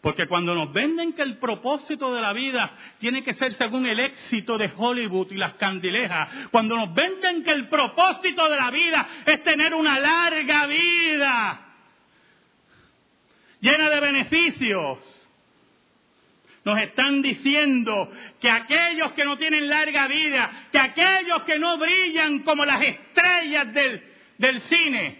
Porque 0.00 0.26
cuando 0.26 0.54
nos 0.54 0.72
venden 0.72 1.12
que 1.12 1.22
el 1.22 1.36
propósito 1.36 2.14
de 2.14 2.22
la 2.22 2.32
vida 2.32 2.72
tiene 2.98 3.22
que 3.22 3.34
ser 3.34 3.52
según 3.52 3.84
el 3.84 4.00
éxito 4.00 4.56
de 4.56 4.70
Hollywood 4.74 5.30
y 5.32 5.36
las 5.36 5.54
candilejas, 5.54 6.48
cuando 6.50 6.74
nos 6.74 6.94
venden 6.94 7.42
que 7.42 7.50
el 7.50 7.68
propósito 7.68 8.48
de 8.48 8.56
la 8.56 8.70
vida 8.70 9.06
es 9.26 9.42
tener 9.42 9.74
una 9.74 10.00
larga 10.00 10.66
vida 10.66 11.66
llena 13.60 13.90
de 13.90 14.00
beneficios, 14.00 14.98
nos 16.64 16.80
están 16.80 17.20
diciendo 17.20 18.10
que 18.40 18.50
aquellos 18.50 19.12
que 19.12 19.24
no 19.24 19.36
tienen 19.36 19.68
larga 19.68 20.08
vida, 20.08 20.68
que 20.72 20.78
aquellos 20.78 21.42
que 21.42 21.58
no 21.58 21.78
brillan 21.78 22.40
como 22.40 22.64
las 22.64 22.82
estrellas 22.82 23.72
del, 23.74 24.02
del 24.38 24.60
cine, 24.62 25.18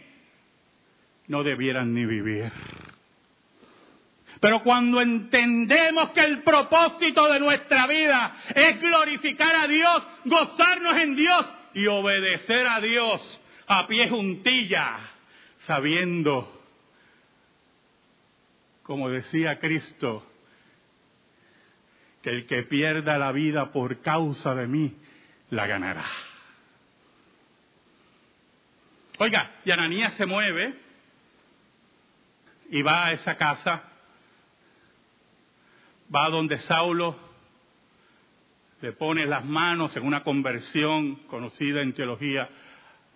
no 1.28 1.42
debieran 1.42 1.94
ni 1.94 2.06
vivir. 2.06 2.50
Pero 4.40 4.62
cuando 4.62 5.02
entendemos 5.02 6.10
que 6.10 6.20
el 6.20 6.42
propósito 6.42 7.30
de 7.30 7.38
nuestra 7.38 7.86
vida 7.86 8.36
es 8.54 8.80
glorificar 8.80 9.54
a 9.54 9.66
Dios, 9.66 10.02
gozarnos 10.24 10.96
en 10.96 11.14
Dios 11.14 11.46
y 11.74 11.86
obedecer 11.86 12.66
a 12.66 12.80
Dios 12.80 13.40
a 13.66 13.86
pie 13.86 14.08
juntilla, 14.08 14.96
sabiendo, 15.66 16.64
como 18.82 19.10
decía 19.10 19.58
Cristo, 19.58 20.26
que 22.22 22.30
el 22.30 22.46
que 22.46 22.62
pierda 22.62 23.18
la 23.18 23.32
vida 23.32 23.70
por 23.72 24.00
causa 24.00 24.54
de 24.54 24.66
mí, 24.66 24.96
la 25.50 25.66
ganará. 25.66 26.06
Oiga, 29.18 29.56
y 29.66 29.70
Ananías 29.70 30.14
se 30.14 30.24
mueve 30.24 30.74
y 32.70 32.80
va 32.80 33.06
a 33.06 33.12
esa 33.12 33.36
casa 33.36 33.89
va 36.14 36.28
donde 36.28 36.58
Saulo, 36.60 37.16
le 38.80 38.92
pone 38.92 39.26
las 39.26 39.44
manos 39.44 39.94
en 39.96 40.04
una 40.04 40.22
conversión 40.24 41.16
conocida 41.26 41.82
en 41.82 41.92
teología, 41.92 42.48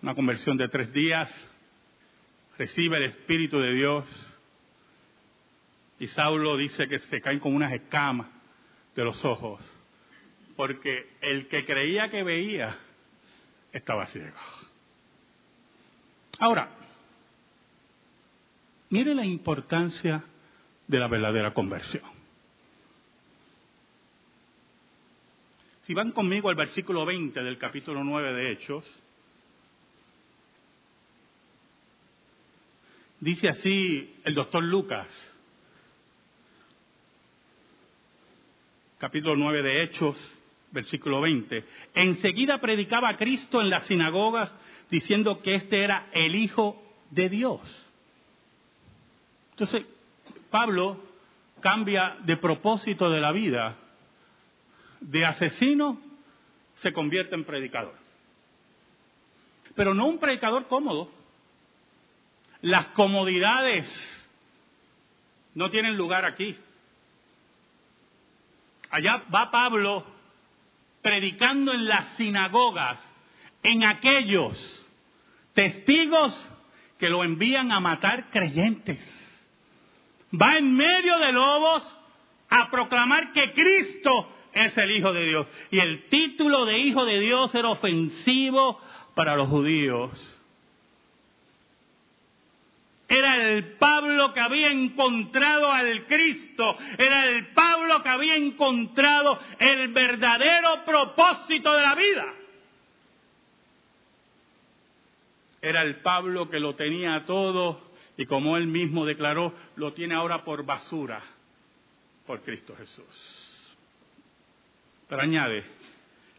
una 0.01 0.15
conversión 0.15 0.57
de 0.57 0.69
tres 0.69 0.93
días, 0.93 1.29
recibe 2.57 2.97
el 2.97 3.03
Espíritu 3.03 3.59
de 3.59 3.73
Dios 3.73 4.35
y 5.99 6.07
Saulo 6.07 6.57
dice 6.57 6.87
que 6.87 6.99
se 6.99 7.21
caen 7.21 7.39
como 7.39 7.55
unas 7.55 7.73
escamas 7.73 8.27
de 8.95 9.03
los 9.03 9.23
ojos, 9.25 9.61
porque 10.55 11.17
el 11.21 11.47
que 11.47 11.65
creía 11.65 12.09
que 12.09 12.23
veía 12.23 12.77
estaba 13.71 14.05
ciego. 14.07 14.37
Ahora, 16.39 16.69
mire 18.89 19.15
la 19.15 19.25
importancia 19.25 20.23
de 20.87 20.99
la 20.99 21.07
verdadera 21.07 21.53
conversión. 21.53 22.14
Si 25.85 25.93
van 25.93 26.11
conmigo 26.11 26.49
al 26.49 26.55
versículo 26.55 27.05
20 27.05 27.43
del 27.43 27.59
capítulo 27.59 28.03
9 28.03 28.33
de 28.33 28.51
Hechos, 28.51 28.83
dice 33.19 33.49
así 33.49 34.15
el 34.23 34.33
doctor 34.33 34.63
Lucas, 34.63 35.07
capítulo 38.97 39.35
9 39.35 39.61
de 39.61 39.83
Hechos, 39.83 40.17
versículo 40.71 41.21
20. 41.21 41.63
Enseguida 41.93 42.59
predicaba 42.59 43.09
a 43.09 43.17
Cristo 43.17 43.61
en 43.61 43.69
las 43.69 43.85
sinagogas 43.85 44.51
diciendo 44.89 45.39
que 45.43 45.53
este 45.53 45.83
era 45.83 46.09
el 46.13 46.33
Hijo 46.33 46.81
de 47.11 47.29
Dios. 47.29 47.61
Entonces, 49.51 49.85
Pablo 50.49 50.99
cambia 51.61 52.17
de 52.23 52.37
propósito 52.37 53.07
de 53.11 53.21
la 53.21 53.31
vida. 53.31 53.77
De 55.05 55.23
asesino 55.23 56.01
se 56.81 56.91
convierte 56.91 57.35
en 57.35 57.43
predicador. 57.43 57.93
Pero 59.75 59.93
no 59.93 60.07
un 60.07 60.17
predicador 60.17 60.67
cómodo. 60.67 61.11
Las 62.61 62.87
comodidades 62.87 63.85
no 65.53 65.69
tienen 65.69 65.95
lugar 65.95 66.25
aquí. 66.25 66.57
Allá 68.89 69.23
va 69.33 69.51
Pablo 69.51 70.05
predicando 71.03 71.71
en 71.71 71.85
las 71.85 72.15
sinagogas, 72.15 72.99
en 73.61 73.83
aquellos 73.83 74.83
testigos 75.53 76.33
que 76.97 77.09
lo 77.09 77.23
envían 77.23 77.71
a 77.71 77.79
matar 77.79 78.31
creyentes. 78.31 78.99
Va 80.33 80.57
en 80.57 80.75
medio 80.75 81.19
de 81.19 81.31
lobos 81.31 81.95
a 82.49 82.71
proclamar 82.71 83.33
que 83.33 83.53
Cristo 83.53 84.34
es 84.55 84.75
el 84.77 84.91
Hijo 84.91 85.13
de 85.13 85.25
Dios. 85.25 85.47
Y 85.69 85.79
el 85.79 86.07
título 86.07 86.65
de 86.65 86.79
Hijo 86.79 87.05
de 87.05 87.19
Dios 87.19 87.53
era 87.53 87.69
ofensivo 87.69 88.79
para 89.13 89.35
los 89.35 89.49
judíos. 89.49 90.31
Era 93.07 93.35
el 93.35 93.73
Pablo 93.73 94.33
que 94.33 94.39
había 94.39 94.71
encontrado 94.71 95.71
al 95.71 96.07
Cristo. 96.07 96.75
Era 96.97 97.25
el 97.27 97.47
Pablo 97.49 98.01
que 98.01 98.09
había 98.09 98.35
encontrado 98.35 99.39
el 99.59 99.89
verdadero 99.89 100.83
propósito 100.85 101.73
de 101.73 101.81
la 101.81 101.93
vida. 101.93 102.33
Era 105.61 105.81
el 105.81 105.97
Pablo 105.97 106.49
que 106.49 106.59
lo 106.59 106.75
tenía 106.75 107.25
todo 107.25 107.91
y 108.17 108.25
como 108.25 108.55
él 108.55 108.67
mismo 108.67 109.05
declaró, 109.05 109.53
lo 109.75 109.93
tiene 109.93 110.15
ahora 110.15 110.43
por 110.43 110.65
basura 110.65 111.21
por 112.25 112.41
Cristo 112.41 112.73
Jesús. 112.75 113.44
Pero 115.07 115.21
añade 115.21 115.63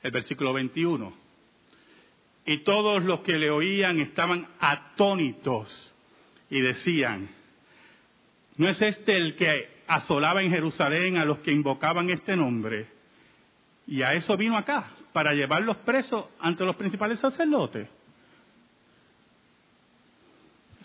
el 0.02 0.10
versículo 0.10 0.52
21. 0.52 1.12
Y 2.46 2.58
todos 2.58 3.04
los 3.04 3.20
que 3.20 3.38
le 3.38 3.50
oían 3.50 3.98
estaban 3.98 4.46
atónitos 4.60 5.94
y 6.48 6.60
decían, 6.60 7.28
¿no 8.56 8.68
es 8.68 8.80
este 8.80 9.16
el 9.16 9.34
que 9.34 9.68
asolaba 9.88 10.42
en 10.42 10.50
Jerusalén 10.50 11.16
a 11.16 11.24
los 11.24 11.38
que 11.40 11.50
invocaban 11.50 12.08
este 12.10 12.36
nombre? 12.36 12.88
Y 13.88 14.02
a 14.02 14.14
eso 14.14 14.36
vino 14.36 14.56
acá, 14.56 14.90
para 15.12 15.32
llevarlos 15.32 15.76
presos 15.78 16.26
ante 16.40 16.64
los 16.64 16.76
principales 16.76 17.18
sacerdotes. 17.18 17.88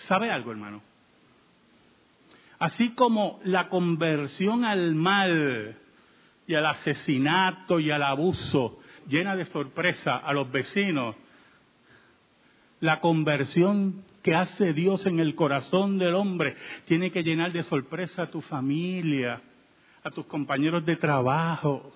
¿Sabe 0.08 0.32
algo, 0.32 0.52
hermano? 0.52 0.82
Así 2.58 2.94
como 2.94 3.40
la 3.44 3.70
conversión 3.70 4.66
al 4.66 4.96
mal 4.96 5.78
y 6.52 6.56
al 6.56 6.66
asesinato 6.66 7.80
y 7.80 7.92
al 7.92 8.04
abuso 8.04 8.80
llena 9.08 9.36
de 9.36 9.46
sorpresa 9.46 10.18
a 10.18 10.34
los 10.34 10.52
vecinos, 10.52 11.16
la 12.82 13.00
conversión 13.00 14.04
que 14.22 14.36
hace 14.36 14.74
Dios 14.74 15.06
en 15.06 15.20
el 15.20 15.34
corazón 15.34 15.98
del 15.98 16.14
hombre 16.14 16.56
tiene 16.86 17.10
que 17.10 17.24
llenar 17.24 17.54
de 17.54 17.64
sorpresa 17.64 18.24
a 18.24 18.30
tu 18.30 18.42
familia, 18.42 19.42
a 20.04 20.12
tus 20.12 20.26
compañeros 20.26 20.86
de 20.86 20.98
trabajo. 20.98 21.94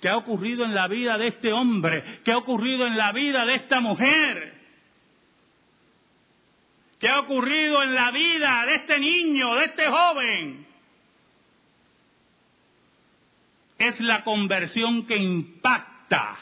¿Qué 0.00 0.08
ha 0.08 0.16
ocurrido 0.16 0.64
en 0.64 0.74
la 0.74 0.88
vida 0.88 1.16
de 1.16 1.28
este 1.28 1.52
hombre? 1.52 2.02
¿Qué 2.22 2.32
ha 2.32 2.38
ocurrido 2.38 2.86
en 2.86 2.96
la 2.98 3.12
vida 3.12 3.46
de 3.46 3.54
esta 3.54 3.80
mujer? 3.80 4.60
¿Qué 6.98 7.08
ha 7.08 7.20
ocurrido 7.20 7.82
en 7.82 7.94
la 7.94 8.10
vida 8.10 8.66
de 8.66 8.74
este 8.74 9.00
niño, 9.00 9.54
de 9.54 9.64
este 9.64 9.86
joven? 9.86 10.71
Es 13.82 13.98
la 14.00 14.22
conversión 14.22 15.06
que 15.06 15.16
impacta 15.16 16.38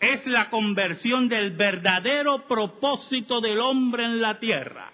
es 0.00 0.26
la 0.26 0.48
conversión 0.48 1.28
del 1.28 1.50
verdadero 1.50 2.46
propósito 2.46 3.40
del 3.42 3.60
hombre 3.60 4.04
en 4.04 4.20
la 4.22 4.38
tierra. 4.38 4.90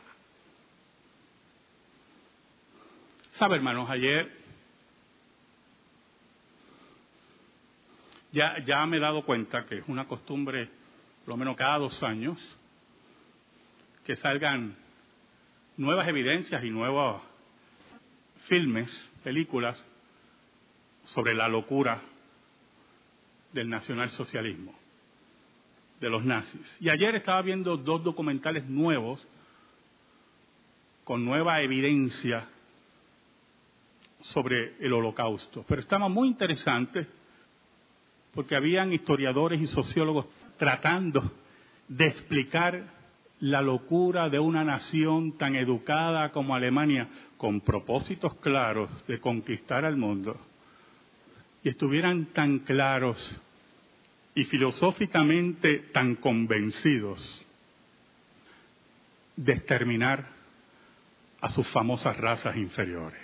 ¿Sabe, 3.35 3.57
hermanos? 3.57 3.89
Ayer 3.89 4.33
ya, 8.33 8.59
ya 8.65 8.85
me 8.87 8.97
he 8.97 9.01
dado 9.01 9.25
cuenta 9.25 9.65
que 9.65 9.79
es 9.79 9.85
una 9.87 10.09
costumbre, 10.09 10.69
por 11.25 11.35
lo 11.35 11.37
menos 11.37 11.57
cada 11.57 11.79
dos 11.79 12.03
años, 12.03 12.39
que 14.05 14.17
salgan 14.17 14.77
nuevas 15.77 16.09
evidencias 16.09 16.65
y 16.65 16.71
nuevos 16.71 17.23
filmes, 18.49 18.91
películas 19.23 19.81
sobre 21.07 21.35
la 21.35 21.49
locura 21.49 22.01
del 23.53 23.69
nacionalsocialismo 23.69 24.75
de 26.01 26.11
los 26.11 26.25
nazis. 26.25 26.77
Y 26.81 26.90
ayer 26.90 27.14
estaba 27.14 27.42
viendo 27.42 27.77
dos 27.77 28.05
documentales 28.05 28.69
nuevos 28.69 29.27
con 31.05 31.25
nueva 31.25 31.61
evidencia 31.62 32.49
sobre 34.21 34.75
el 34.81 34.92
holocausto. 34.92 35.64
Pero 35.66 35.81
estaban 35.81 36.12
muy 36.12 36.29
interesantes 36.29 37.09
porque 38.35 38.57
habían 38.57 38.92
historiadores 38.92 39.61
y 39.61 39.66
sociólogos 39.66 40.27
tratando 40.59 41.33
de 41.88 42.07
explicar 42.07 42.95
la 43.40 43.62
locura 43.62 44.29
de 44.29 44.38
una 44.38 44.64
nación 44.64 45.37
tan 45.38 45.57
educada 45.57 46.33
como 46.33 46.55
Alemania, 46.55 47.09
con 47.37 47.61
propósitos 47.61 48.35
claros 48.37 48.90
de 49.07 49.21
conquistar 49.21 49.85
al 49.85 49.97
mundo, 49.97 50.38
y 51.66 51.70
estuvieran 51.70 52.26
tan 52.26 52.61
claros 52.61 53.42
y 54.37 54.44
filosóficamente 54.44 55.79
tan 55.92 56.14
convencidos 56.14 57.44
de 59.35 59.55
exterminar 59.55 60.29
a 61.40 61.48
sus 61.48 61.66
famosas 61.66 62.16
razas 62.18 62.57
inferiores. 62.57 63.20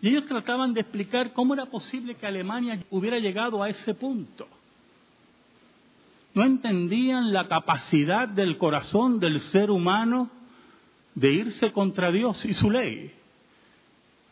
Y 0.00 0.08
ellos 0.08 0.24
trataban 0.24 0.72
de 0.72 0.80
explicar 0.80 1.32
cómo 1.34 1.54
era 1.54 1.66
posible 1.66 2.16
que 2.16 2.26
Alemania 2.26 2.80
hubiera 2.90 3.20
llegado 3.20 3.62
a 3.62 3.68
ese 3.68 3.94
punto. 3.94 4.48
No 6.34 6.42
entendían 6.42 7.32
la 7.32 7.46
capacidad 7.46 8.26
del 8.26 8.58
corazón 8.58 9.20
del 9.20 9.38
ser 9.52 9.70
humano 9.70 10.28
de 11.14 11.30
irse 11.30 11.70
contra 11.70 12.10
Dios 12.10 12.44
y 12.44 12.54
su 12.54 12.72
ley. 12.72 13.21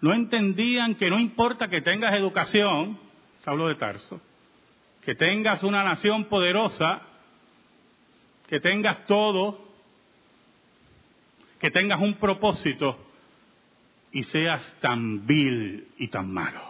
No 0.00 0.14
entendían 0.14 0.94
que 0.94 1.10
no 1.10 1.18
importa 1.18 1.68
que 1.68 1.82
tengas 1.82 2.14
educación, 2.14 2.98
hablo 3.44 3.68
de 3.68 3.74
Tarso, 3.74 4.20
que 5.04 5.14
tengas 5.14 5.62
una 5.62 5.82
nación 5.82 6.24
poderosa, 6.24 7.02
que 8.48 8.60
tengas 8.60 9.06
todo, 9.06 9.68
que 11.58 11.70
tengas 11.70 12.00
un 12.00 12.14
propósito 12.14 12.98
y 14.12 14.24
seas 14.24 14.76
tan 14.80 15.26
vil 15.26 15.88
y 15.98 16.08
tan 16.08 16.32
malo. 16.32 16.60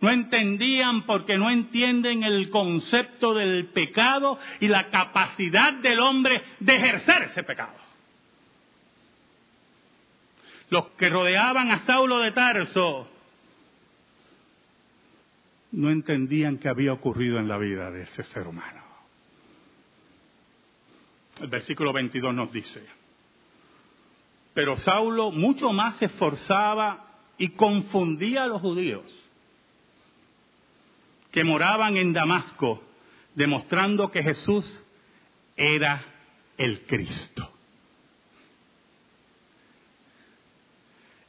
No 0.00 0.10
entendían 0.10 1.06
porque 1.06 1.36
no 1.36 1.50
entienden 1.50 2.22
el 2.22 2.50
concepto 2.50 3.34
del 3.34 3.66
pecado 3.66 4.38
y 4.60 4.68
la 4.68 4.90
capacidad 4.90 5.72
del 5.72 5.98
hombre 5.98 6.42
de 6.60 6.76
ejercer 6.76 7.22
ese 7.24 7.42
pecado. 7.42 7.87
Los 10.70 10.88
que 10.90 11.08
rodeaban 11.08 11.70
a 11.70 11.84
Saulo 11.86 12.18
de 12.18 12.32
Tarso 12.32 13.08
no 15.72 15.90
entendían 15.90 16.58
qué 16.58 16.68
había 16.68 16.92
ocurrido 16.92 17.38
en 17.38 17.48
la 17.48 17.58
vida 17.58 17.90
de 17.90 18.02
ese 18.02 18.24
ser 18.24 18.46
humano. 18.46 18.82
El 21.40 21.48
versículo 21.48 21.92
22 21.92 22.34
nos 22.34 22.52
dice, 22.52 22.84
pero 24.54 24.76
Saulo 24.76 25.30
mucho 25.30 25.72
más 25.72 25.96
se 25.98 26.06
esforzaba 26.06 27.04
y 27.38 27.50
confundía 27.50 28.42
a 28.42 28.46
los 28.48 28.60
judíos 28.60 29.04
que 31.30 31.44
moraban 31.44 31.96
en 31.96 32.12
Damasco, 32.12 32.82
demostrando 33.34 34.10
que 34.10 34.22
Jesús 34.22 34.82
era 35.56 36.04
el 36.56 36.80
Cristo. 36.86 37.57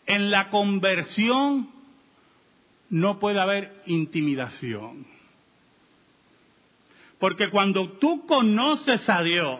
En 0.09 0.31
la 0.31 0.49
conversión 0.49 1.69
no 2.89 3.19
puede 3.19 3.39
haber 3.39 3.83
intimidación. 3.85 5.05
Porque 7.19 7.51
cuando 7.51 7.91
tú 7.99 8.25
conoces 8.25 9.07
a 9.07 9.21
Dios 9.21 9.59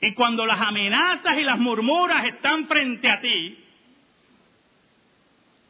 y 0.00 0.14
cuando 0.14 0.46
las 0.46 0.60
amenazas 0.60 1.36
y 1.38 1.42
las 1.42 1.58
murmuras 1.58 2.24
están 2.24 2.68
frente 2.68 3.10
a 3.10 3.20
ti, 3.20 3.58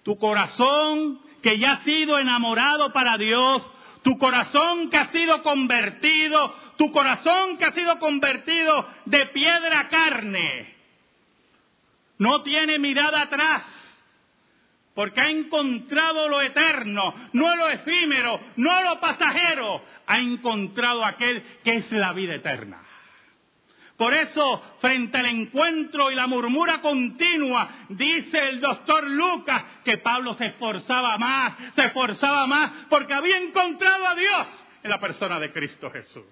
tu 0.02 0.18
corazón 0.18 1.18
que 1.40 1.58
ya 1.58 1.72
ha 1.72 1.78
sido 1.78 2.18
enamorado 2.18 2.92
para 2.92 3.16
Dios, 3.16 3.66
tu 4.02 4.18
corazón 4.18 4.90
que 4.90 4.98
ha 4.98 5.08
sido 5.08 5.42
convertido, 5.42 6.54
tu 6.76 6.92
corazón 6.92 7.56
que 7.56 7.64
ha 7.64 7.72
sido 7.72 7.98
convertido 7.98 8.86
de 9.06 9.24
piedra 9.28 9.80
a 9.80 9.88
carne, 9.88 10.79
no 12.20 12.42
tiene 12.42 12.78
mirada 12.78 13.22
atrás, 13.22 13.64
porque 14.94 15.20
ha 15.22 15.30
encontrado 15.30 16.28
lo 16.28 16.42
eterno, 16.42 17.14
no 17.32 17.56
lo 17.56 17.70
efímero, 17.70 18.38
no 18.56 18.82
lo 18.82 19.00
pasajero, 19.00 19.82
ha 20.06 20.18
encontrado 20.18 21.02
aquel 21.02 21.42
que 21.64 21.76
es 21.76 21.90
la 21.90 22.12
vida 22.12 22.34
eterna. 22.34 22.82
Por 23.96 24.12
eso, 24.12 24.62
frente 24.80 25.16
al 25.16 25.26
encuentro 25.26 26.10
y 26.10 26.14
la 26.14 26.26
murmura 26.26 26.82
continua, 26.82 27.86
dice 27.88 28.50
el 28.50 28.60
doctor 28.60 29.06
Lucas 29.08 29.64
que 29.82 29.96
Pablo 29.98 30.34
se 30.34 30.46
esforzaba 30.46 31.16
más, 31.16 31.54
se 31.74 31.86
esforzaba 31.86 32.46
más, 32.46 32.86
porque 32.90 33.14
había 33.14 33.38
encontrado 33.38 34.06
a 34.06 34.14
Dios 34.14 34.64
en 34.82 34.90
la 34.90 34.98
persona 34.98 35.40
de 35.40 35.52
Cristo 35.52 35.90
Jesús. 35.90 36.26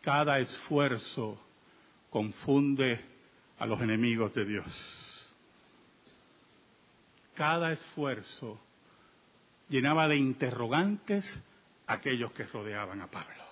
Cada 0.00 0.38
esfuerzo 0.38 1.38
confunde 2.08 3.19
a 3.60 3.66
los 3.66 3.80
enemigos 3.82 4.34
de 4.34 4.44
Dios. 4.46 5.36
Cada 7.34 7.72
esfuerzo 7.72 8.58
llenaba 9.68 10.08
de 10.08 10.16
interrogantes 10.16 11.32
a 11.86 11.94
aquellos 11.94 12.32
que 12.32 12.44
rodeaban 12.44 13.02
a 13.02 13.06
Pablo. 13.06 13.44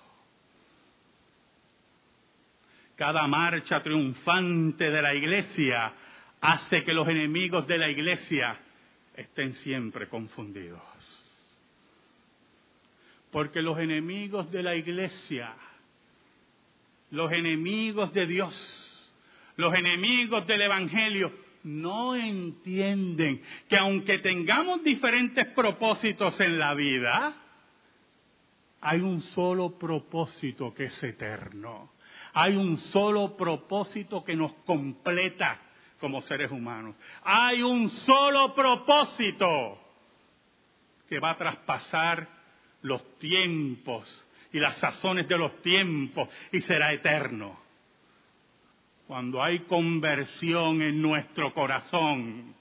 Cada 2.95 3.25
marcha 3.27 3.81
triunfante 3.81 4.89
de 4.89 5.01
la 5.01 5.13
iglesia 5.13 5.93
hace 6.41 6.83
que 6.83 6.91
los 6.91 7.07
enemigos 7.07 7.67
de 7.67 7.77
la 7.77 7.89
iglesia 7.89 8.57
estén 9.15 9.53
siempre 9.55 10.09
confundidos. 10.09 10.81
Porque 13.31 13.61
los 13.61 13.77
enemigos 13.77 14.51
de 14.51 14.63
la 14.63 14.75
iglesia, 14.75 15.53
los 17.11 17.31
enemigos 17.31 18.11
de 18.11 18.25
Dios, 18.25 18.88
los 19.59 19.73
enemigos 19.77 20.47
del 20.47 20.61
Evangelio, 20.61 21.33
no 21.63 22.15
entienden 22.15 23.41
que 23.67 23.77
aunque 23.77 24.19
tengamos 24.19 24.81
diferentes 24.85 25.47
propósitos 25.47 26.39
en 26.39 26.57
la 26.57 26.73
vida, 26.73 27.35
hay 28.79 29.01
un 29.01 29.21
solo 29.21 29.77
propósito 29.77 30.73
que 30.73 30.85
es 30.85 31.03
eterno. 31.03 31.91
Hay 32.33 32.55
un 32.55 32.77
solo 32.77 33.35
propósito 33.35 34.23
que 34.23 34.33
nos 34.33 34.53
completa 34.65 35.59
como 35.99 36.21
seres 36.21 36.51
humanos. 36.51 36.95
Hay 37.23 37.61
un 37.61 37.89
solo 37.89 38.55
propósito 38.55 39.77
que 41.09 41.19
va 41.19 41.31
a 41.31 41.37
traspasar 41.37 42.29
los 42.83 43.17
tiempos 43.17 44.25
y 44.53 44.59
las 44.59 44.77
sazones 44.77 45.27
de 45.27 45.37
los 45.37 45.61
tiempos 45.61 46.29
y 46.53 46.61
será 46.61 46.93
eterno. 46.93 47.68
Cuando 49.09 49.41
hay 49.41 49.61
conversión 49.61 50.83
en 50.83 51.01
nuestro 51.01 51.51
corazón, 51.51 52.53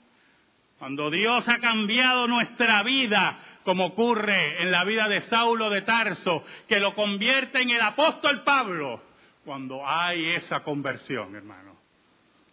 cuando 0.79 1.11
Dios 1.11 1.47
ha 1.47 1.59
cambiado 1.59 2.27
nuestra 2.27 2.83
vida, 2.83 3.39
como 3.65 3.89
ocurre 3.89 4.63
en 4.63 4.71
la 4.71 4.83
vida 4.85 5.09
de 5.09 5.21
Saulo 5.29 5.69
de 5.69 5.83
Tarso, 5.83 6.43
que 6.67 6.81
lo 6.81 6.95
convierte 6.95 7.61
en 7.61 7.69
el 7.69 7.83
apóstol 7.83 8.45
Pablo, 8.45 9.03
cuando 9.45 9.87
hay 9.87 10.25
esa 10.25 10.61
conversión, 10.61 11.37
hermano. 11.37 11.77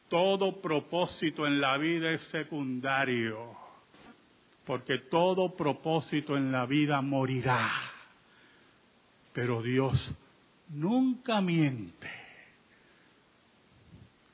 Todo 0.10 0.60
propósito 0.60 1.48
en 1.48 1.62
la 1.62 1.78
vida 1.78 2.12
es 2.12 2.22
secundario, 2.32 3.56
porque 4.66 4.98
todo 5.10 5.56
propósito 5.56 6.36
en 6.36 6.52
la 6.52 6.66
vida 6.66 7.00
morirá. 7.00 7.72
Pero 9.32 9.62
Dios 9.62 10.14
nunca 10.68 11.40
miente. 11.40 12.25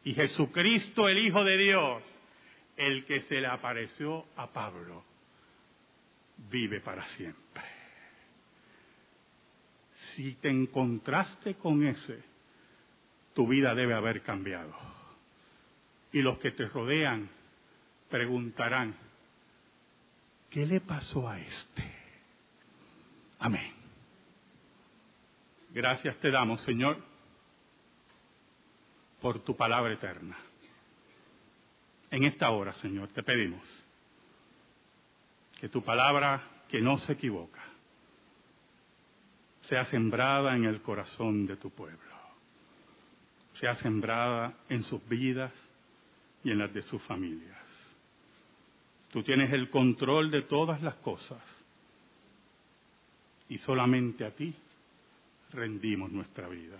Y 0.03 0.13
Jesucristo, 0.13 1.07
el 1.07 1.19
Hijo 1.19 1.43
de 1.43 1.57
Dios, 1.57 2.03
el 2.75 3.05
que 3.05 3.21
se 3.21 3.39
le 3.39 3.47
apareció 3.47 4.25
a 4.35 4.51
Pablo, 4.51 5.03
vive 6.49 6.79
para 6.79 7.05
siempre. 7.09 7.63
Si 10.15 10.33
te 10.35 10.49
encontraste 10.49 11.55
con 11.55 11.85
ese, 11.85 12.23
tu 13.33 13.47
vida 13.47 13.75
debe 13.75 13.93
haber 13.93 14.23
cambiado. 14.23 14.75
Y 16.11 16.21
los 16.21 16.39
que 16.39 16.51
te 16.51 16.67
rodean 16.67 17.29
preguntarán, 18.09 18.95
¿qué 20.49 20.65
le 20.65 20.81
pasó 20.81 21.29
a 21.29 21.39
este? 21.39 21.83
Amén. 23.39 23.73
Gracias 25.69 26.17
te 26.17 26.31
damos, 26.31 26.61
Señor, 26.61 27.10
por 29.21 29.39
tu 29.43 29.55
palabra 29.55 29.93
eterna. 29.93 30.37
En 32.09 32.23
esta 32.23 32.49
hora, 32.49 32.73
Señor, 32.81 33.09
te 33.09 33.23
pedimos 33.23 33.61
que 35.59 35.69
tu 35.69 35.83
palabra, 35.83 36.41
que 36.67 36.81
no 36.81 36.97
se 36.97 37.13
equivoca, 37.13 37.61
sea 39.63 39.85
sembrada 39.85 40.55
en 40.55 40.65
el 40.65 40.81
corazón 40.81 41.45
de 41.45 41.55
tu 41.55 41.69
pueblo 41.69 42.11
sea 43.61 43.75
sembrada 43.75 44.53
en 44.69 44.83
sus 44.83 45.07
vidas 45.07 45.53
y 46.43 46.51
en 46.51 46.57
las 46.57 46.73
de 46.73 46.81
sus 46.81 47.01
familias. 47.03 47.59
Tú 49.11 49.23
tienes 49.23 49.51
el 49.53 49.69
control 49.69 50.31
de 50.31 50.41
todas 50.43 50.81
las 50.81 50.95
cosas 50.95 51.41
y 53.49 53.57
solamente 53.59 54.25
a 54.25 54.31
ti 54.31 54.53
rendimos 55.51 56.11
nuestra 56.11 56.47
vida. 56.47 56.79